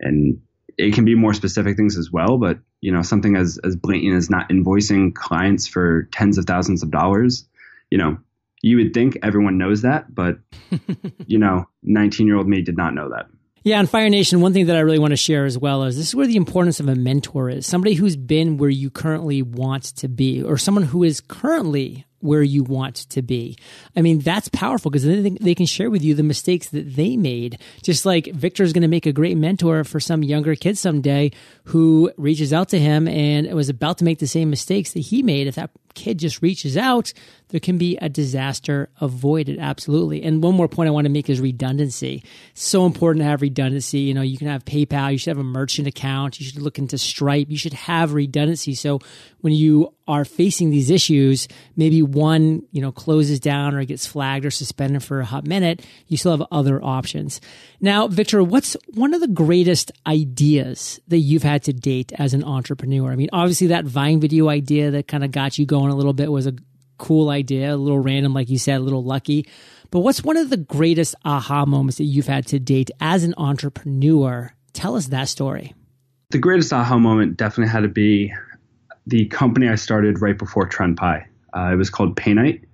and 0.00 0.40
it 0.78 0.94
can 0.94 1.04
be 1.04 1.14
more 1.14 1.34
specific 1.34 1.76
things 1.76 1.98
as 1.98 2.10
well 2.10 2.38
but 2.38 2.58
you 2.80 2.90
know 2.90 3.02
something 3.02 3.36
as 3.36 3.58
as 3.64 3.76
blatant 3.76 4.14
as 4.14 4.30
not 4.30 4.48
invoicing 4.48 5.14
clients 5.14 5.66
for 5.66 6.08
tens 6.12 6.38
of 6.38 6.46
thousands 6.46 6.82
of 6.82 6.90
dollars 6.90 7.46
you 7.90 7.98
know 7.98 8.16
you 8.62 8.76
would 8.76 8.94
think 8.94 9.18
everyone 9.22 9.58
knows 9.58 9.82
that 9.82 10.12
but 10.14 10.38
you 11.26 11.38
know 11.38 11.68
19 11.82 12.26
year 12.26 12.36
old 12.36 12.48
me 12.48 12.62
did 12.62 12.76
not 12.76 12.94
know 12.94 13.08
that 13.10 13.26
yeah, 13.64 13.78
on 13.78 13.86
Fire 13.86 14.10
Nation, 14.10 14.40
one 14.40 14.52
thing 14.52 14.66
that 14.66 14.76
I 14.76 14.80
really 14.80 14.98
want 14.98 15.12
to 15.12 15.16
share 15.16 15.44
as 15.44 15.56
well 15.56 15.84
is 15.84 15.96
this 15.96 16.08
is 16.08 16.14
where 16.16 16.26
the 16.26 16.34
importance 16.34 16.80
of 16.80 16.88
a 16.88 16.96
mentor 16.96 17.48
is. 17.48 17.64
Somebody 17.64 17.94
who's 17.94 18.16
been 18.16 18.58
where 18.58 18.68
you 18.68 18.90
currently 18.90 19.40
want 19.40 19.84
to 19.98 20.08
be, 20.08 20.42
or 20.42 20.58
someone 20.58 20.82
who 20.82 21.04
is 21.04 21.20
currently 21.20 22.04
where 22.22 22.42
you 22.42 22.62
want 22.62 22.96
to 23.10 23.22
be. 23.22 23.56
I 23.96 24.02
mean, 24.02 24.20
that's 24.20 24.48
powerful 24.48 24.90
because 24.90 25.04
then 25.04 25.36
they 25.40 25.54
can 25.54 25.66
share 25.66 25.90
with 25.90 26.02
you 26.02 26.14
the 26.14 26.22
mistakes 26.22 26.68
that 26.70 26.94
they 26.96 27.16
made. 27.16 27.58
Just 27.82 28.06
like 28.06 28.26
Victor 28.26 28.62
is 28.62 28.72
going 28.72 28.82
to 28.82 28.88
make 28.88 29.06
a 29.06 29.12
great 29.12 29.36
mentor 29.36 29.84
for 29.84 30.00
some 30.00 30.22
younger 30.22 30.54
kid 30.54 30.78
someday 30.78 31.32
who 31.64 32.12
reaches 32.16 32.52
out 32.52 32.68
to 32.70 32.78
him 32.78 33.08
and 33.08 33.52
was 33.54 33.68
about 33.68 33.98
to 33.98 34.04
make 34.04 34.18
the 34.18 34.26
same 34.26 34.50
mistakes 34.50 34.92
that 34.92 35.00
he 35.00 35.22
made. 35.22 35.46
If 35.46 35.56
that 35.56 35.70
kid 35.94 36.18
just 36.18 36.42
reaches 36.42 36.76
out, 36.76 37.12
there 37.48 37.60
can 37.60 37.76
be 37.76 37.96
a 37.98 38.08
disaster 38.08 38.88
avoided. 39.00 39.58
Absolutely. 39.58 40.22
And 40.22 40.42
one 40.42 40.54
more 40.54 40.68
point 40.68 40.88
I 40.88 40.90
want 40.90 41.04
to 41.04 41.10
make 41.10 41.28
is 41.28 41.40
redundancy. 41.40 42.24
It's 42.52 42.66
So 42.66 42.86
important 42.86 43.22
to 43.22 43.26
have 43.26 43.42
redundancy. 43.42 44.00
You 44.00 44.14
know, 44.14 44.22
you 44.22 44.38
can 44.38 44.48
have 44.48 44.64
PayPal, 44.64 45.12
you 45.12 45.18
should 45.18 45.36
have 45.36 45.38
a 45.38 45.44
merchant 45.44 45.86
account, 45.86 46.40
you 46.40 46.46
should 46.46 46.62
look 46.62 46.78
into 46.78 46.96
Stripe, 46.98 47.48
you 47.50 47.58
should 47.58 47.74
have 47.74 48.14
redundancy. 48.14 48.74
So 48.74 49.00
when 49.40 49.52
you 49.52 49.92
are 50.08 50.24
facing 50.24 50.70
these 50.70 50.90
issues, 50.90 51.48
maybe 51.76 52.02
one, 52.02 52.62
you 52.70 52.80
know, 52.80 52.92
closes 52.92 53.40
down 53.40 53.74
or 53.74 53.84
gets 53.84 54.06
flagged 54.06 54.44
or 54.44 54.50
suspended 54.50 55.02
for 55.02 55.20
a 55.20 55.24
hot 55.24 55.46
minute, 55.46 55.84
you 56.08 56.16
still 56.16 56.36
have 56.36 56.46
other 56.50 56.82
options. 56.82 57.40
Now, 57.80 58.08
Victor, 58.08 58.42
what's 58.42 58.76
one 58.94 59.14
of 59.14 59.20
the 59.20 59.28
greatest 59.28 59.92
ideas 60.06 61.00
that 61.08 61.18
you've 61.18 61.42
had 61.42 61.62
to 61.64 61.72
date 61.72 62.12
as 62.14 62.34
an 62.34 62.44
entrepreneur? 62.44 63.12
I 63.12 63.16
mean, 63.16 63.30
obviously 63.32 63.68
that 63.68 63.84
Vine 63.84 64.20
video 64.20 64.48
idea 64.48 64.90
that 64.90 65.08
kind 65.08 65.24
of 65.24 65.30
got 65.30 65.58
you 65.58 65.66
going 65.66 65.90
a 65.90 65.96
little 65.96 66.12
bit 66.12 66.30
was 66.30 66.46
a 66.46 66.54
cool 66.98 67.30
idea, 67.30 67.74
a 67.74 67.76
little 67.76 67.98
random, 67.98 68.32
like 68.32 68.48
you 68.48 68.58
said, 68.58 68.76
a 68.76 68.84
little 68.84 69.04
lucky. 69.04 69.46
But 69.90 70.00
what's 70.00 70.24
one 70.24 70.36
of 70.36 70.50
the 70.50 70.56
greatest 70.56 71.14
aha 71.24 71.66
moments 71.66 71.98
that 71.98 72.04
you've 72.04 72.26
had 72.26 72.46
to 72.48 72.58
date 72.58 72.90
as 73.00 73.24
an 73.24 73.34
entrepreneur? 73.36 74.54
Tell 74.72 74.96
us 74.96 75.08
that 75.08 75.28
story. 75.28 75.74
The 76.30 76.38
greatest 76.38 76.72
aha 76.72 76.96
moment 76.98 77.36
definitely 77.36 77.70
had 77.70 77.80
to 77.80 77.88
be 77.88 78.32
the 79.06 79.26
company 79.26 79.68
I 79.68 79.74
started 79.74 80.20
right 80.20 80.36
before 80.36 80.68
TrendPie. 80.68 81.26
Uh, 81.56 81.70
it 81.72 81.76
was 81.76 81.90
called 81.90 82.16
Painite. 82.16 82.64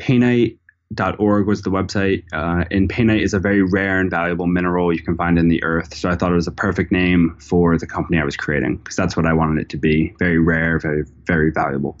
Painite.org 0.00 1.46
was 1.46 1.62
the 1.62 1.70
website, 1.70 2.24
uh, 2.32 2.64
and 2.70 2.88
painite 2.88 3.22
is 3.22 3.34
a 3.34 3.38
very 3.38 3.62
rare 3.62 4.00
and 4.00 4.10
valuable 4.10 4.46
mineral 4.46 4.92
you 4.92 5.02
can 5.02 5.16
find 5.16 5.38
in 5.38 5.48
the 5.48 5.62
earth. 5.62 5.94
So 5.94 6.08
I 6.08 6.16
thought 6.16 6.32
it 6.32 6.36
was 6.36 6.46
a 6.46 6.52
perfect 6.52 6.92
name 6.92 7.36
for 7.38 7.78
the 7.78 7.86
company 7.86 8.18
I 8.18 8.24
was 8.24 8.36
creating 8.36 8.76
because 8.76 8.96
that's 8.96 9.16
what 9.16 9.26
I 9.26 9.32
wanted 9.32 9.60
it 9.60 9.68
to 9.70 9.76
be 9.76 10.14
very 10.18 10.38
rare, 10.38 10.78
very, 10.78 11.04
very 11.26 11.50
valuable. 11.50 11.96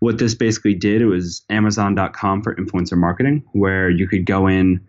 What 0.00 0.18
this 0.18 0.34
basically 0.34 0.74
did, 0.74 1.00
it 1.00 1.06
was 1.06 1.42
Amazon.com 1.48 2.42
for 2.42 2.54
influencer 2.56 2.98
marketing, 2.98 3.42
where 3.52 3.88
you 3.88 4.06
could 4.06 4.26
go 4.26 4.46
in, 4.46 4.86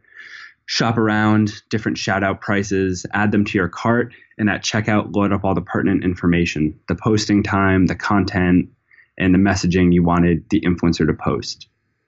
shop 0.66 0.98
around 0.98 1.52
different 1.70 1.98
shout 1.98 2.24
out 2.24 2.42
prices, 2.42 3.06
add 3.14 3.32
them 3.32 3.46
to 3.46 3.58
your 3.58 3.70
cart, 3.70 4.14
and 4.38 4.50
at 4.50 4.64
checkout, 4.64 5.16
load 5.16 5.32
up 5.32 5.44
all 5.44 5.54
the 5.54 5.62
pertinent 5.62 6.04
information 6.04 6.80
the 6.88 6.96
posting 6.96 7.44
time, 7.44 7.86
the 7.86 7.96
content, 7.96 8.70
and 9.18 9.34
the 9.34 9.40
messaging 9.40 9.94
you 9.94 10.04
wanted 10.04 10.50
the 10.50 10.62
influencer 10.62 11.06
to 11.08 11.14
post. 11.14 11.68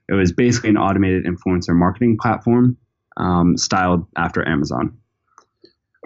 It 0.09 0.13
was 0.13 0.31
basically 0.31 0.69
an 0.69 0.77
automated 0.77 1.25
influencer 1.25 1.75
marketing 1.75 2.17
platform 2.19 2.77
um, 3.17 3.57
styled 3.57 4.05
after 4.15 4.47
Amazon. 4.47 4.97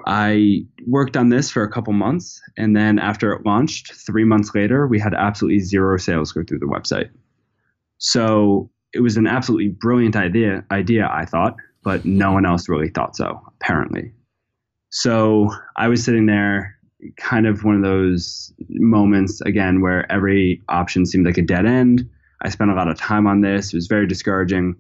I 0.06 0.66
worked 0.88 1.16
on 1.16 1.30
this 1.30 1.52
for 1.52 1.64
a 1.64 1.72
couple 1.72 1.94
months, 1.94 2.42
and 2.58 2.76
then 2.76 2.98
after 2.98 3.34
it 3.34 3.46
launched, 3.46 3.94
three 3.94 4.24
months 4.24 4.54
later, 4.56 4.88
we 4.88 5.00
had 5.00 5.14
absolutely 5.14 5.60
zero 5.60 5.98
sales 5.98 6.32
go 6.32 6.44
through 6.44 6.60
the 6.60 6.66
website. 6.66 7.10
So 8.00 8.72
it 8.94 9.02
was 9.02 9.18
an 9.18 9.28
absolutely 9.28 9.70
brilliant 9.70 10.16
idea, 10.16 10.66
idea 10.72 11.08
I 11.12 11.26
thought, 11.26 11.56
but 11.84 12.06
no 12.06 12.32
one 12.32 12.46
else 12.46 12.70
really 12.70 12.90
thought 12.90 13.16
so, 13.16 13.42
apparently. 13.60 14.12
So 14.90 15.52
I 15.78 15.88
was 15.88 16.04
sitting 16.04 16.26
there, 16.26 16.78
kind 17.18 17.48
of 17.48 17.64
one 17.64 17.76
of 17.76 17.82
those 17.82 18.54
moments 18.70 19.42
again 19.42 19.82
where 19.82 20.10
every 20.12 20.62
option 20.70 21.06
seemed 21.06 21.26
like 21.26 21.38
a 21.38 21.42
dead 21.42 21.66
end. 21.66 22.08
I 22.44 22.50
spent 22.50 22.72
a 22.72 22.76
lot 22.76 22.88
of 22.88 22.98
time 22.98 23.28
on 23.28 23.42
this. 23.42 23.74
It 23.74 23.78
was 23.78 23.88
very 23.88 24.08
discouraging. 24.08 24.76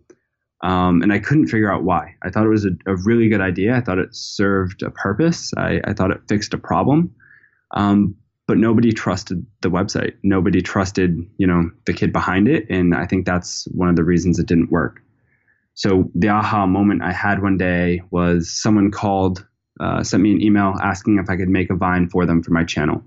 Um, 0.64 1.02
and 1.02 1.12
I 1.12 1.20
couldn't 1.20 1.48
figure 1.48 1.72
out 1.72 1.84
why. 1.84 2.16
I 2.22 2.30
thought 2.30 2.46
it 2.46 2.50
was 2.50 2.66
a, 2.66 2.72
a, 2.86 2.96
really 2.96 3.30
good 3.30 3.42
idea. 3.42 3.76
I 3.76 3.82
thought 3.82 3.98
it 3.98 4.16
served 4.16 4.84
a 4.84 4.92
purpose. 4.92 5.52
I, 5.58 5.82
I 5.86 5.94
thought 5.94 6.12
it 6.12 6.22
fixed 6.30 6.54
a 6.54 6.60
problem. 6.60 7.16
Um, 7.72 8.16
but 8.48 8.58
nobody 8.58 8.92
trusted 8.92 9.44
the 9.62 9.72
website. 9.72 10.14
Nobody 10.22 10.62
trusted, 10.62 11.18
you 11.38 11.48
know, 11.48 11.72
the 11.86 11.94
kid 11.94 12.14
behind 12.14 12.48
it. 12.48 12.68
And 12.70 12.94
I 12.94 13.08
think 13.08 13.26
that's 13.26 13.68
one 13.72 13.90
of 13.90 13.96
the 13.96 14.04
reasons 14.04 14.38
it 14.38 14.46
didn't 14.46 14.72
work. 14.72 15.02
So 15.74 16.12
the 16.14 16.30
aha 16.30 16.66
moment 16.66 17.02
I 17.02 17.12
had 17.14 17.42
one 17.42 17.58
day 17.58 18.02
was 18.12 18.52
someone 18.52 18.92
called, 18.92 19.46
uh, 19.80 20.04
sent 20.04 20.22
me 20.22 20.32
an 20.32 20.42
email 20.42 20.76
asking 20.82 21.18
if 21.18 21.30
I 21.30 21.38
could 21.38 21.50
make 21.50 21.70
a 21.70 21.76
vine 21.76 22.10
for 22.10 22.26
them 22.26 22.44
for 22.44 22.52
my 22.52 22.64
channel. 22.64 23.04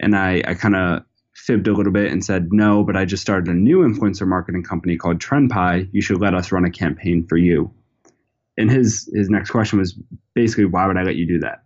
And 0.00 0.16
I, 0.16 0.42
I 0.46 0.54
kind 0.54 0.74
of 0.74 1.04
fibbed 1.34 1.68
a 1.68 1.72
little 1.72 1.92
bit 1.92 2.10
and 2.10 2.24
said, 2.24 2.52
no, 2.52 2.82
but 2.84 2.96
I 2.96 3.04
just 3.04 3.22
started 3.22 3.48
a 3.48 3.54
new 3.54 3.80
influencer 3.80 4.26
marketing 4.26 4.64
company 4.64 4.96
called 4.96 5.18
TrendPie. 5.18 5.88
You 5.92 6.00
should 6.00 6.20
let 6.20 6.34
us 6.34 6.50
run 6.50 6.64
a 6.64 6.70
campaign 6.70 7.26
for 7.28 7.36
you. 7.36 7.72
And 8.56 8.70
his, 8.70 9.10
his 9.12 9.28
next 9.28 9.50
question 9.50 9.78
was 9.78 9.98
basically, 10.34 10.64
why 10.64 10.86
would 10.86 10.96
I 10.96 11.02
let 11.02 11.16
you 11.16 11.26
do 11.26 11.40
that? 11.40 11.64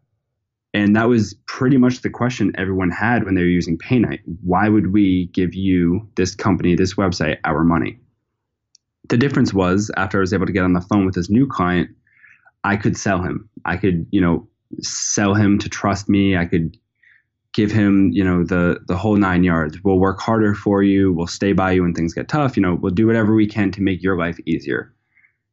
And 0.75 0.97
that 0.97 1.09
was 1.09 1.35
pretty 1.47 1.77
much 1.77 2.03
the 2.03 2.11
question 2.11 2.53
everyone 2.57 2.91
had 2.91 3.25
when 3.25 3.35
they 3.35 3.43
were 3.43 3.47
using 3.47 3.79
Painite. 3.79 4.21
Why 4.43 4.69
would 4.69 4.93
we 4.93 5.27
give 5.33 5.55
you, 5.55 6.09
this 6.17 6.35
company, 6.35 6.75
this 6.75 6.95
website, 6.95 7.39
our 7.45 7.65
money? 7.65 7.99
The 9.09 9.17
difference 9.17 9.55
was 9.55 9.91
after 9.97 10.19
I 10.19 10.21
was 10.21 10.33
able 10.33 10.47
to 10.47 10.53
get 10.53 10.65
on 10.65 10.73
the 10.73 10.81
phone 10.81 11.07
with 11.07 11.15
this 11.15 11.31
new 11.31 11.47
client, 11.47 11.91
I 12.65 12.77
could 12.77 12.97
sell 12.97 13.23
him. 13.23 13.49
I 13.65 13.77
could, 13.77 14.07
you 14.11 14.21
know, 14.21 14.49
sell 14.81 15.35
him 15.35 15.59
to 15.61 15.69
trust 15.69 16.09
me. 16.09 16.37
I 16.37 16.45
could 16.45 16.77
give 17.55 17.71
him, 17.71 18.11
you 18.13 18.23
know, 18.23 18.45
the 18.45 18.81
the 18.87 18.97
whole 18.97 19.17
nine 19.17 19.45
yards. 19.45 19.83
We'll 19.83 19.99
work 19.99 20.21
harder 20.21 20.55
for 20.55 20.83
you. 20.83 21.13
We'll 21.13 21.27
stay 21.27 21.53
by 21.53 21.73
you 21.73 21.83
when 21.83 21.95
things 21.95 22.15
get 22.15 22.29
tough. 22.29 22.57
You 22.57 22.63
know, 22.63 22.75
we'll 22.75 22.93
do 22.93 23.07
whatever 23.07 23.35
we 23.35 23.47
can 23.47 23.71
to 23.73 23.83
make 23.83 24.03
your 24.03 24.19
life 24.19 24.39
easier. 24.47 24.93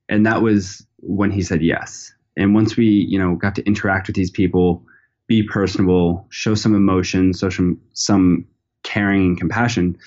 And 0.10 0.26
that 0.26 0.42
was 0.42 0.86
when 0.98 1.32
he 1.32 1.42
said 1.42 1.62
yes. 1.62 2.14
And 2.38 2.54
once 2.54 2.76
we, 2.76 2.86
you 2.86 3.18
know, 3.18 3.36
got 3.36 3.56
to 3.56 3.64
interact 3.66 4.08
with 4.08 4.16
these 4.16 4.30
people, 4.30 4.84
be 5.28 5.42
personable, 5.42 6.28
show 6.30 6.56
some 6.56 6.76
emotion, 6.76 7.34
show 7.34 7.50
some 7.50 7.80
some 7.94 8.46
caring 8.84 9.26
and 9.28 9.38
compassion, 9.40 9.98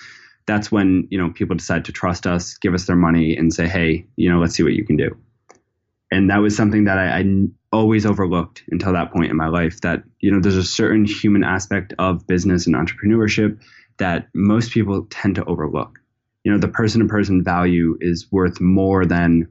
that's 0.48 0.72
when, 0.72 1.06
you 1.10 1.18
know, 1.18 1.30
people 1.30 1.54
decide 1.54 1.84
to 1.84 1.92
trust 1.92 2.26
us, 2.26 2.56
give 2.56 2.74
us 2.74 2.86
their 2.86 2.96
money 2.96 3.36
and 3.36 3.52
say, 3.52 3.68
"Hey, 3.68 4.06
you 4.16 4.28
know, 4.28 4.40
let's 4.40 4.56
see 4.56 4.64
what 4.64 4.72
you 4.72 4.84
can 4.84 4.96
do." 4.96 5.16
And 6.10 6.30
that 6.30 6.38
was 6.38 6.56
something 6.56 6.84
that 6.84 6.98
I, 6.98 7.18
I 7.18 7.24
always 7.70 8.06
overlooked 8.06 8.64
until 8.70 8.94
that 8.94 9.12
point 9.12 9.30
in 9.30 9.36
my 9.36 9.48
life 9.48 9.82
that 9.82 10.02
you 10.20 10.32
know 10.32 10.40
there's 10.40 10.56
a 10.56 10.64
certain 10.64 11.04
human 11.04 11.44
aspect 11.44 11.92
of 11.98 12.26
business 12.26 12.66
and 12.66 12.74
entrepreneurship 12.74 13.60
that 13.98 14.28
most 14.34 14.72
people 14.72 15.06
tend 15.10 15.34
to 15.36 15.44
overlook. 15.44 15.98
You 16.44 16.52
know 16.52 16.58
the 16.58 16.68
person 16.68 17.02
to 17.02 17.06
person 17.06 17.44
value 17.44 17.98
is 18.00 18.26
worth 18.32 18.58
more 18.60 19.04
than 19.04 19.48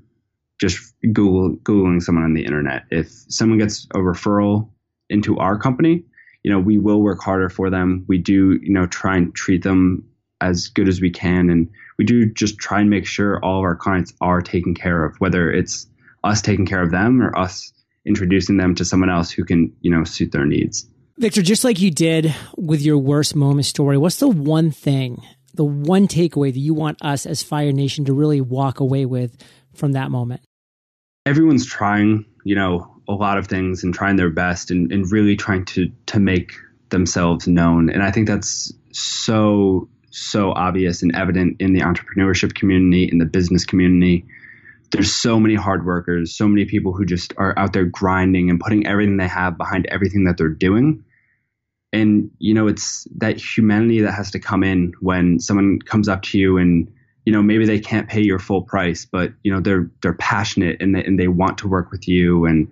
just 0.60 0.96
google 1.14 1.56
googling 1.58 2.02
someone 2.02 2.26
on 2.26 2.34
the 2.34 2.44
internet. 2.44 2.86
If 2.90 3.10
someone 3.30 3.60
gets 3.60 3.86
a 3.94 4.00
referral 4.00 4.70
into 5.10 5.38
our 5.38 5.58
company 5.58 6.04
you 6.44 6.52
know 6.52 6.60
we 6.60 6.78
will 6.78 7.02
work 7.02 7.22
harder 7.22 7.50
for 7.50 7.70
them. 7.70 8.06
We 8.08 8.18
do 8.18 8.60
you 8.64 8.74
know 8.74 8.88
try 8.88 9.18
and 9.18 9.36
treat 9.36 9.64
them 9.64 10.06
as 10.42 10.68
good 10.68 10.88
as 10.88 11.02
we 11.02 11.10
can 11.10 11.50
and 11.50 11.70
we 11.98 12.06
do 12.06 12.26
just 12.26 12.58
try 12.60 12.80
and 12.80 12.90
make 12.90 13.06
sure 13.06 13.44
all 13.44 13.60
of 13.60 13.64
our 13.64 13.76
clients 13.76 14.14
are 14.22 14.42
taken 14.42 14.76
care 14.76 15.04
of 15.04 15.16
whether 15.18 15.52
it's 15.52 15.88
us 16.24 16.42
taking 16.42 16.66
care 16.66 16.82
of 16.82 16.92
them 16.92 17.22
or 17.22 17.38
us 17.38 17.72
introducing 18.06 18.58
them 18.58 18.76
to 18.76 18.86
someone 18.86 19.10
else 19.10 19.32
who 19.32 19.44
can, 19.44 19.74
you 19.82 19.92
know, 19.92 20.04
suit 20.04 20.32
their 20.32 20.46
needs. 20.46 20.88
Victor, 21.18 21.42
just 21.42 21.64
like 21.64 21.80
you 21.80 21.92
did 21.92 22.34
with 22.56 22.82
your 22.82 22.98
worst 22.98 23.36
moment 23.36 23.66
story, 23.66 23.98
what's 23.98 24.18
the 24.18 24.28
one 24.28 24.72
thing, 24.72 25.22
the 25.56 25.66
one 25.66 26.08
takeaway 26.08 26.54
that 26.54 26.60
you 26.60 26.74
want 26.74 27.04
us 27.04 27.26
as 27.26 27.44
Fire 27.44 27.72
Nation 27.72 28.06
to 28.06 28.14
really 28.14 28.40
walk 28.40 28.80
away 28.80 29.06
with 29.06 29.36
from 29.74 29.94
that 29.94 30.12
moment? 30.12 30.42
Everyone's 31.26 31.66
trying, 31.66 32.26
you 32.44 32.56
know, 32.56 33.02
a 33.10 33.14
lot 33.14 33.38
of 33.38 33.48
things 33.48 33.84
and 33.84 33.94
trying 33.94 34.16
their 34.16 34.30
best 34.30 34.70
and, 34.70 34.92
and 34.92 35.12
really 35.12 35.36
trying 35.36 35.66
to 35.66 35.92
to 36.08 36.20
make 36.20 36.54
themselves 36.90 37.48
known. 37.48 37.90
And 37.90 38.04
I 38.04 38.12
think 38.12 38.28
that's 38.28 38.72
so 38.92 39.90
so 40.10 40.52
obvious 40.52 41.04
and 41.04 41.16
evident 41.16 41.58
in 41.60 41.74
the 41.74 41.82
entrepreneurship 41.82 42.56
community, 42.56 43.10
in 43.12 43.18
the 43.18 43.26
business 43.26 43.66
community 43.66 44.26
there's 44.92 45.14
so 45.14 45.40
many 45.40 45.56
hard 45.56 45.86
workers, 45.86 46.36
so 46.36 46.48
many 46.48 46.66
people 46.66 46.94
who 46.94 47.06
just 47.06 47.34
are 47.38 47.54
out 47.58 47.74
there 47.74 47.86
grinding 47.86 48.50
and 48.50 48.60
putting 48.60 48.88
everything 48.88 49.18
they 49.18 49.28
have 49.28 49.58
behind 49.58 49.86
everything 49.88 50.26
that 50.26 50.38
they're 50.38 50.50
doing. 50.50 51.04
And 51.92 52.32
you 52.40 52.54
know, 52.54 52.68
it's 52.68 53.08
that 53.18 53.38
humanity 53.38 54.02
that 54.02 54.14
has 54.14 54.32
to 54.32 54.40
come 54.40 54.64
in 54.64 54.94
when 55.00 55.40
someone 55.40 55.80
comes 55.80 56.08
up 56.08 56.22
to 56.24 56.38
you 56.38 56.58
and 56.58 56.92
you 57.26 57.34
know 57.34 57.42
maybe 57.42 57.66
they 57.66 57.80
can't 57.80 58.08
pay 58.08 58.22
your 58.22 58.40
full 58.40 58.62
price, 58.62 59.06
but 59.06 59.34
you 59.44 59.52
know 59.52 59.60
they're 59.60 59.90
they're 60.02 60.14
passionate 60.14 60.82
and 60.82 60.96
they, 60.96 61.04
and 61.04 61.20
they 61.20 61.28
want 61.28 61.60
to 61.60 61.68
work 61.68 61.92
with 61.92 62.08
you 62.08 62.46
and 62.46 62.70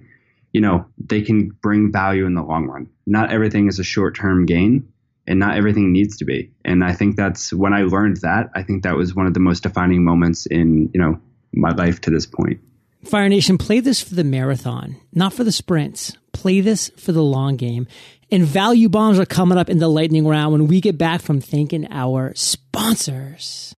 you 0.54 0.62
know 0.62 0.86
they 0.98 1.22
can 1.22 1.50
bring 1.50 1.92
value 1.92 2.26
in 2.26 2.34
the 2.34 2.44
long 2.44 2.68
run. 2.68 2.90
Not 3.06 3.32
everything 3.32 3.68
is 3.68 3.80
a 3.80 3.84
short 3.84 4.16
term 4.16 4.46
gain, 4.46 4.88
and 5.28 5.40
not 5.40 5.58
everything 5.58 5.92
needs 5.92 6.18
to 6.18 6.26
be. 6.26 6.52
And 6.64 6.84
I 6.84 6.94
think 6.94 7.16
that's 7.16 7.52
when 7.54 7.74
I 7.74 7.84
learned 7.84 8.18
that. 8.18 8.50
I 8.56 8.64
think 8.64 8.84
that 8.84 8.96
was 8.96 9.16
one 9.16 9.28
of 9.28 9.34
the 9.34 9.40
most 9.40 9.64
defining 9.64 10.04
moments 10.04 10.46
in 10.46 10.90
you 10.94 11.02
know 11.02 11.20
my 11.54 11.72
life 11.72 12.02
to 12.02 12.12
this 12.12 12.26
point. 12.26 12.60
Fire 13.04 13.30
Nation, 13.30 13.58
play 13.58 13.80
this 13.80 14.02
for 14.02 14.16
the 14.16 14.24
marathon, 14.24 14.96
not 15.14 15.34
for 15.34 15.44
the 15.44 15.52
sprints. 15.52 16.18
Play 16.34 16.62
this 16.62 16.90
for 16.98 17.12
the 17.12 17.24
long 17.24 17.56
game. 17.56 17.88
And 18.32 18.44
value 18.44 18.90
bombs 18.90 19.20
are 19.20 19.26
coming 19.26 19.58
up 19.58 19.70
in 19.70 19.78
the 19.78 19.88
lightning 19.88 20.28
round 20.28 20.54
when 20.54 20.68
we 20.68 20.82
get 20.82 20.98
back 20.98 21.22
from 21.22 21.40
thanking 21.40 21.88
our 21.92 22.34
sponsors. 22.36 23.76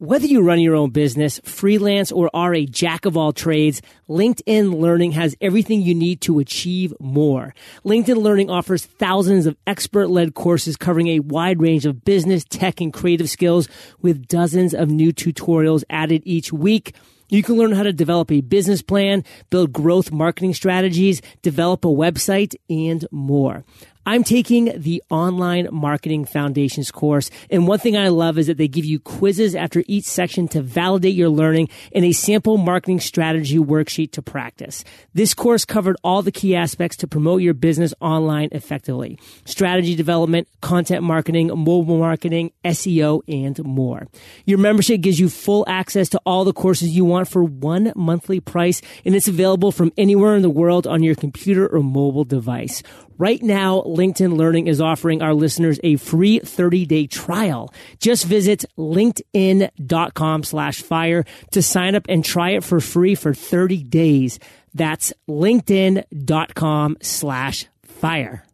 Whether 0.00 0.26
you 0.26 0.42
run 0.42 0.60
your 0.60 0.76
own 0.76 0.90
business, 0.90 1.40
freelance, 1.42 2.12
or 2.12 2.30
are 2.32 2.54
a 2.54 2.66
jack 2.66 3.04
of 3.04 3.16
all 3.16 3.32
trades, 3.32 3.82
LinkedIn 4.08 4.78
Learning 4.78 5.10
has 5.10 5.34
everything 5.40 5.82
you 5.82 5.92
need 5.92 6.20
to 6.20 6.38
achieve 6.38 6.94
more. 7.00 7.52
LinkedIn 7.84 8.22
Learning 8.22 8.48
offers 8.48 8.86
thousands 8.86 9.44
of 9.46 9.56
expert-led 9.66 10.34
courses 10.34 10.76
covering 10.76 11.08
a 11.08 11.18
wide 11.18 11.60
range 11.60 11.84
of 11.84 12.04
business, 12.04 12.44
tech, 12.44 12.80
and 12.80 12.92
creative 12.92 13.28
skills 13.28 13.68
with 14.00 14.28
dozens 14.28 14.72
of 14.72 14.88
new 14.88 15.12
tutorials 15.12 15.82
added 15.90 16.22
each 16.24 16.52
week. 16.52 16.94
You 17.28 17.42
can 17.42 17.56
learn 17.56 17.72
how 17.72 17.82
to 17.82 17.92
develop 17.92 18.30
a 18.30 18.40
business 18.40 18.82
plan, 18.82 19.24
build 19.50 19.72
growth 19.72 20.12
marketing 20.12 20.54
strategies, 20.54 21.20
develop 21.42 21.84
a 21.84 21.88
website, 21.88 22.54
and 22.70 23.04
more. 23.10 23.64
I'm 24.08 24.24
taking 24.24 24.72
the 24.74 25.02
online 25.10 25.68
marketing 25.70 26.24
foundations 26.24 26.90
course. 26.90 27.28
And 27.50 27.68
one 27.68 27.78
thing 27.78 27.94
I 27.94 28.08
love 28.08 28.38
is 28.38 28.46
that 28.46 28.56
they 28.56 28.66
give 28.66 28.86
you 28.86 28.98
quizzes 28.98 29.54
after 29.54 29.84
each 29.86 30.06
section 30.06 30.48
to 30.48 30.62
validate 30.62 31.14
your 31.14 31.28
learning 31.28 31.68
and 31.92 32.06
a 32.06 32.12
sample 32.12 32.56
marketing 32.56 33.00
strategy 33.00 33.58
worksheet 33.58 34.12
to 34.12 34.22
practice. 34.22 34.82
This 35.12 35.34
course 35.34 35.66
covered 35.66 35.98
all 36.02 36.22
the 36.22 36.32
key 36.32 36.56
aspects 36.56 36.96
to 36.96 37.06
promote 37.06 37.42
your 37.42 37.52
business 37.52 37.92
online 38.00 38.48
effectively. 38.52 39.18
Strategy 39.44 39.94
development, 39.94 40.48
content 40.62 41.02
marketing, 41.02 41.48
mobile 41.48 41.98
marketing, 41.98 42.52
SEO, 42.64 43.20
and 43.28 43.62
more. 43.62 44.08
Your 44.46 44.56
membership 44.56 45.02
gives 45.02 45.20
you 45.20 45.28
full 45.28 45.66
access 45.68 46.08
to 46.08 46.20
all 46.24 46.46
the 46.46 46.54
courses 46.54 46.96
you 46.96 47.04
want 47.04 47.28
for 47.28 47.44
one 47.44 47.92
monthly 47.94 48.40
price, 48.40 48.80
and 49.04 49.14
it's 49.14 49.28
available 49.28 49.70
from 49.70 49.92
anywhere 49.98 50.34
in 50.34 50.40
the 50.40 50.48
world 50.48 50.86
on 50.86 51.02
your 51.02 51.14
computer 51.14 51.68
or 51.68 51.82
mobile 51.82 52.24
device. 52.24 52.82
Right 53.18 53.42
now, 53.42 53.82
LinkedIn 53.82 54.36
Learning 54.36 54.68
is 54.68 54.80
offering 54.80 55.22
our 55.22 55.34
listeners 55.34 55.80
a 55.82 55.96
free 55.96 56.38
30 56.38 56.86
day 56.86 57.06
trial. 57.08 57.74
Just 57.98 58.24
visit 58.24 58.64
linkedin.com 58.78 60.44
slash 60.44 60.82
fire 60.82 61.24
to 61.50 61.60
sign 61.60 61.96
up 61.96 62.06
and 62.08 62.24
try 62.24 62.50
it 62.50 62.62
for 62.62 62.80
free 62.80 63.16
for 63.16 63.34
30 63.34 63.82
days. 63.82 64.38
That's 64.72 65.12
linkedin.com 65.28 66.98
slash 67.02 67.66
fire. 67.82 68.47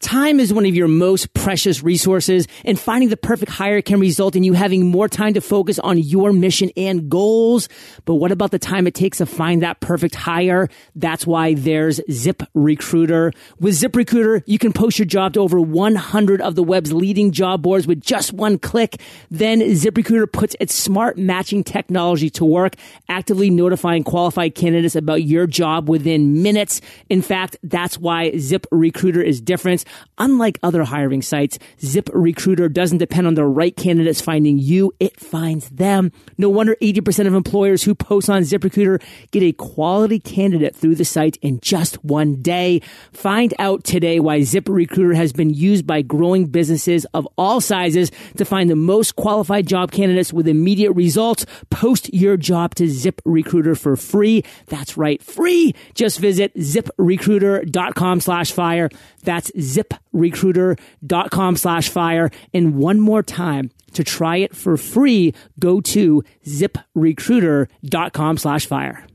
Time 0.00 0.40
is 0.40 0.50
one 0.50 0.64
of 0.64 0.74
your 0.74 0.88
most 0.88 1.34
precious 1.34 1.82
resources 1.82 2.48
and 2.64 2.80
finding 2.80 3.10
the 3.10 3.18
perfect 3.18 3.52
hire 3.52 3.82
can 3.82 4.00
result 4.00 4.34
in 4.34 4.42
you 4.42 4.54
having 4.54 4.86
more 4.86 5.10
time 5.10 5.34
to 5.34 5.42
focus 5.42 5.78
on 5.78 5.98
your 5.98 6.32
mission 6.32 6.70
and 6.74 7.10
goals. 7.10 7.68
But 8.06 8.14
what 8.14 8.32
about 8.32 8.50
the 8.50 8.58
time 8.58 8.86
it 8.86 8.94
takes 8.94 9.18
to 9.18 9.26
find 9.26 9.62
that 9.62 9.80
perfect 9.80 10.14
hire? 10.14 10.68
That's 10.96 11.26
why 11.26 11.52
there's 11.52 12.00
Zip 12.10 12.42
Recruiter. 12.54 13.32
With 13.60 13.74
Zip 13.74 13.94
Recruiter, 13.94 14.42
you 14.46 14.58
can 14.58 14.72
post 14.72 14.98
your 14.98 15.04
job 15.04 15.34
to 15.34 15.40
over 15.40 15.60
100 15.60 16.40
of 16.40 16.54
the 16.54 16.62
web's 16.62 16.94
leading 16.94 17.30
job 17.30 17.60
boards 17.60 17.86
with 17.86 18.00
just 18.00 18.32
one 18.32 18.58
click. 18.58 19.02
Then 19.30 19.74
Zip 19.74 19.94
Recruiter 19.98 20.26
puts 20.26 20.56
its 20.60 20.74
smart 20.74 21.18
matching 21.18 21.62
technology 21.62 22.30
to 22.30 22.44
work, 22.46 22.76
actively 23.10 23.50
notifying 23.50 24.04
qualified 24.04 24.54
candidates 24.54 24.96
about 24.96 25.24
your 25.24 25.46
job 25.46 25.90
within 25.90 26.42
minutes. 26.42 26.80
In 27.10 27.20
fact, 27.20 27.58
that's 27.62 27.98
why 27.98 28.34
Zip 28.38 28.66
Recruiter 28.72 29.20
is 29.20 29.42
different. 29.42 29.84
Unlike 30.18 30.58
other 30.62 30.84
hiring 30.84 31.22
sites, 31.22 31.58
ZipRecruiter 31.80 32.72
doesn't 32.72 32.98
depend 32.98 33.26
on 33.26 33.34
the 33.34 33.44
right 33.44 33.76
candidates 33.76 34.20
finding 34.20 34.58
you, 34.58 34.92
it 35.00 35.18
finds 35.18 35.68
them. 35.70 36.12
No 36.38 36.48
wonder 36.48 36.76
80% 36.82 37.26
of 37.26 37.34
employers 37.34 37.82
who 37.82 37.94
post 37.94 38.28
on 38.28 38.42
ZipRecruiter 38.42 39.02
get 39.30 39.42
a 39.42 39.52
quality 39.52 40.20
candidate 40.20 40.76
through 40.76 40.94
the 40.94 41.04
site 41.04 41.36
in 41.42 41.60
just 41.60 42.04
one 42.04 42.42
day. 42.42 42.80
Find 43.12 43.54
out 43.58 43.84
today 43.84 44.20
why 44.20 44.40
ZipRecruiter 44.40 45.14
has 45.14 45.32
been 45.32 45.50
used 45.50 45.86
by 45.86 46.02
growing 46.02 46.46
businesses 46.46 47.06
of 47.14 47.26
all 47.36 47.60
sizes 47.60 48.10
to 48.36 48.44
find 48.44 48.68
the 48.68 48.76
most 48.76 49.16
qualified 49.16 49.66
job 49.66 49.92
candidates 49.92 50.32
with 50.32 50.48
immediate 50.48 50.92
results. 50.92 51.46
Post 51.70 52.12
your 52.12 52.36
job 52.36 52.74
to 52.76 52.84
ZipRecruiter 52.84 53.78
for 53.78 53.96
free. 53.96 54.44
That's 54.66 54.96
right, 54.96 55.22
free. 55.22 55.74
Just 55.94 56.18
visit 56.18 56.54
ziprecruiter.com 56.54 58.20
slash 58.20 58.52
fire. 58.52 58.90
That's 59.22 59.50
ziprecruiter.com 59.82 61.56
slash 61.56 61.88
fire. 61.88 62.30
And 62.52 62.76
one 62.76 63.00
more 63.00 63.22
time, 63.22 63.70
to 63.92 64.04
try 64.04 64.36
it 64.36 64.54
for 64.54 64.76
free, 64.76 65.34
go 65.58 65.80
to 65.80 66.22
ziprecruiter.com 66.46 68.38
slash 68.38 68.66
fire. 68.66 69.06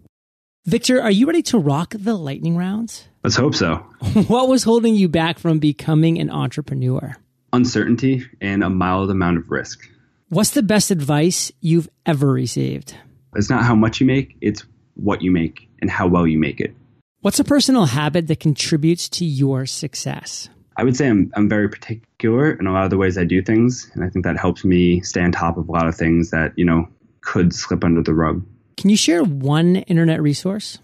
Victor, 0.66 1.02
are 1.02 1.12
you 1.12 1.28
ready 1.28 1.44
to 1.44 1.60
rock 1.60 1.94
the 1.98 2.16
lightning 2.16 2.58
rounds? 2.58 3.08
Let's 3.24 3.36
hope 3.36 3.56
so. 3.56 3.76
what 4.28 4.48
was 4.48 4.64
holding 4.64 4.96
you 4.96 5.08
back 5.08 5.38
from 5.40 5.60
becoming 5.60 6.20
an 6.20 6.30
entrepreneur? 6.30 7.16
uncertainty 7.56 8.26
and 8.42 8.64
a 8.64 8.70
mild 8.70 9.10
amount 9.10 9.38
of 9.38 9.50
risk. 9.50 9.90
What's 10.30 10.52
the 10.52 10.64
best 10.64 10.92
advice 10.92 11.52
you've 11.62 11.90
ever 12.06 12.32
received? 12.32 12.96
It's 13.36 13.50
not 13.50 13.64
how 13.64 13.76
much 13.76 14.00
you 14.00 14.06
make, 14.06 14.38
it's 14.42 14.64
what 14.96 15.22
you 15.22 15.32
make 15.32 15.68
and 15.82 15.90
how 15.90 16.08
well 16.08 16.28
you 16.28 16.38
make 16.38 16.60
it. 16.60 16.76
What's 17.22 17.40
a 17.40 17.44
personal 17.44 17.86
habit 17.86 18.28
that 18.28 18.40
contributes 18.40 19.10
to 19.10 19.26
your 19.26 19.66
success? 19.66 20.50
I 20.78 20.84
would 20.84 20.98
say 20.98 21.08
I'm, 21.08 21.32
I'm 21.36 21.48
very 21.48 21.70
particular 21.70 22.52
in 22.52 22.68
a 22.68 22.74
lot 22.74 22.84
of 22.84 22.90
the 22.90 22.98
ways 22.98 23.18
I 23.18 23.24
do 23.24 23.42
things. 23.42 23.90
And 23.94 24.04
I 24.04 24.10
think 24.10 24.26
that 24.26 24.38
helps 24.38 24.66
me 24.66 25.02
stay 25.02 25.22
on 25.22 25.32
top 25.32 25.58
of 25.58 25.70
a 25.70 25.72
lot 25.72 25.88
of 25.88 25.96
things 25.96 26.32
that, 26.32 26.54
you 26.58 26.66
know, 26.66 26.88
could 27.22 27.54
slip 27.54 27.84
under 27.84 28.02
the 28.02 28.14
rug. 28.14 28.46
Can 28.78 28.90
you 28.90 28.98
share 28.98 29.24
one 29.24 29.78
internet 29.78 30.22
resource? 30.22 30.78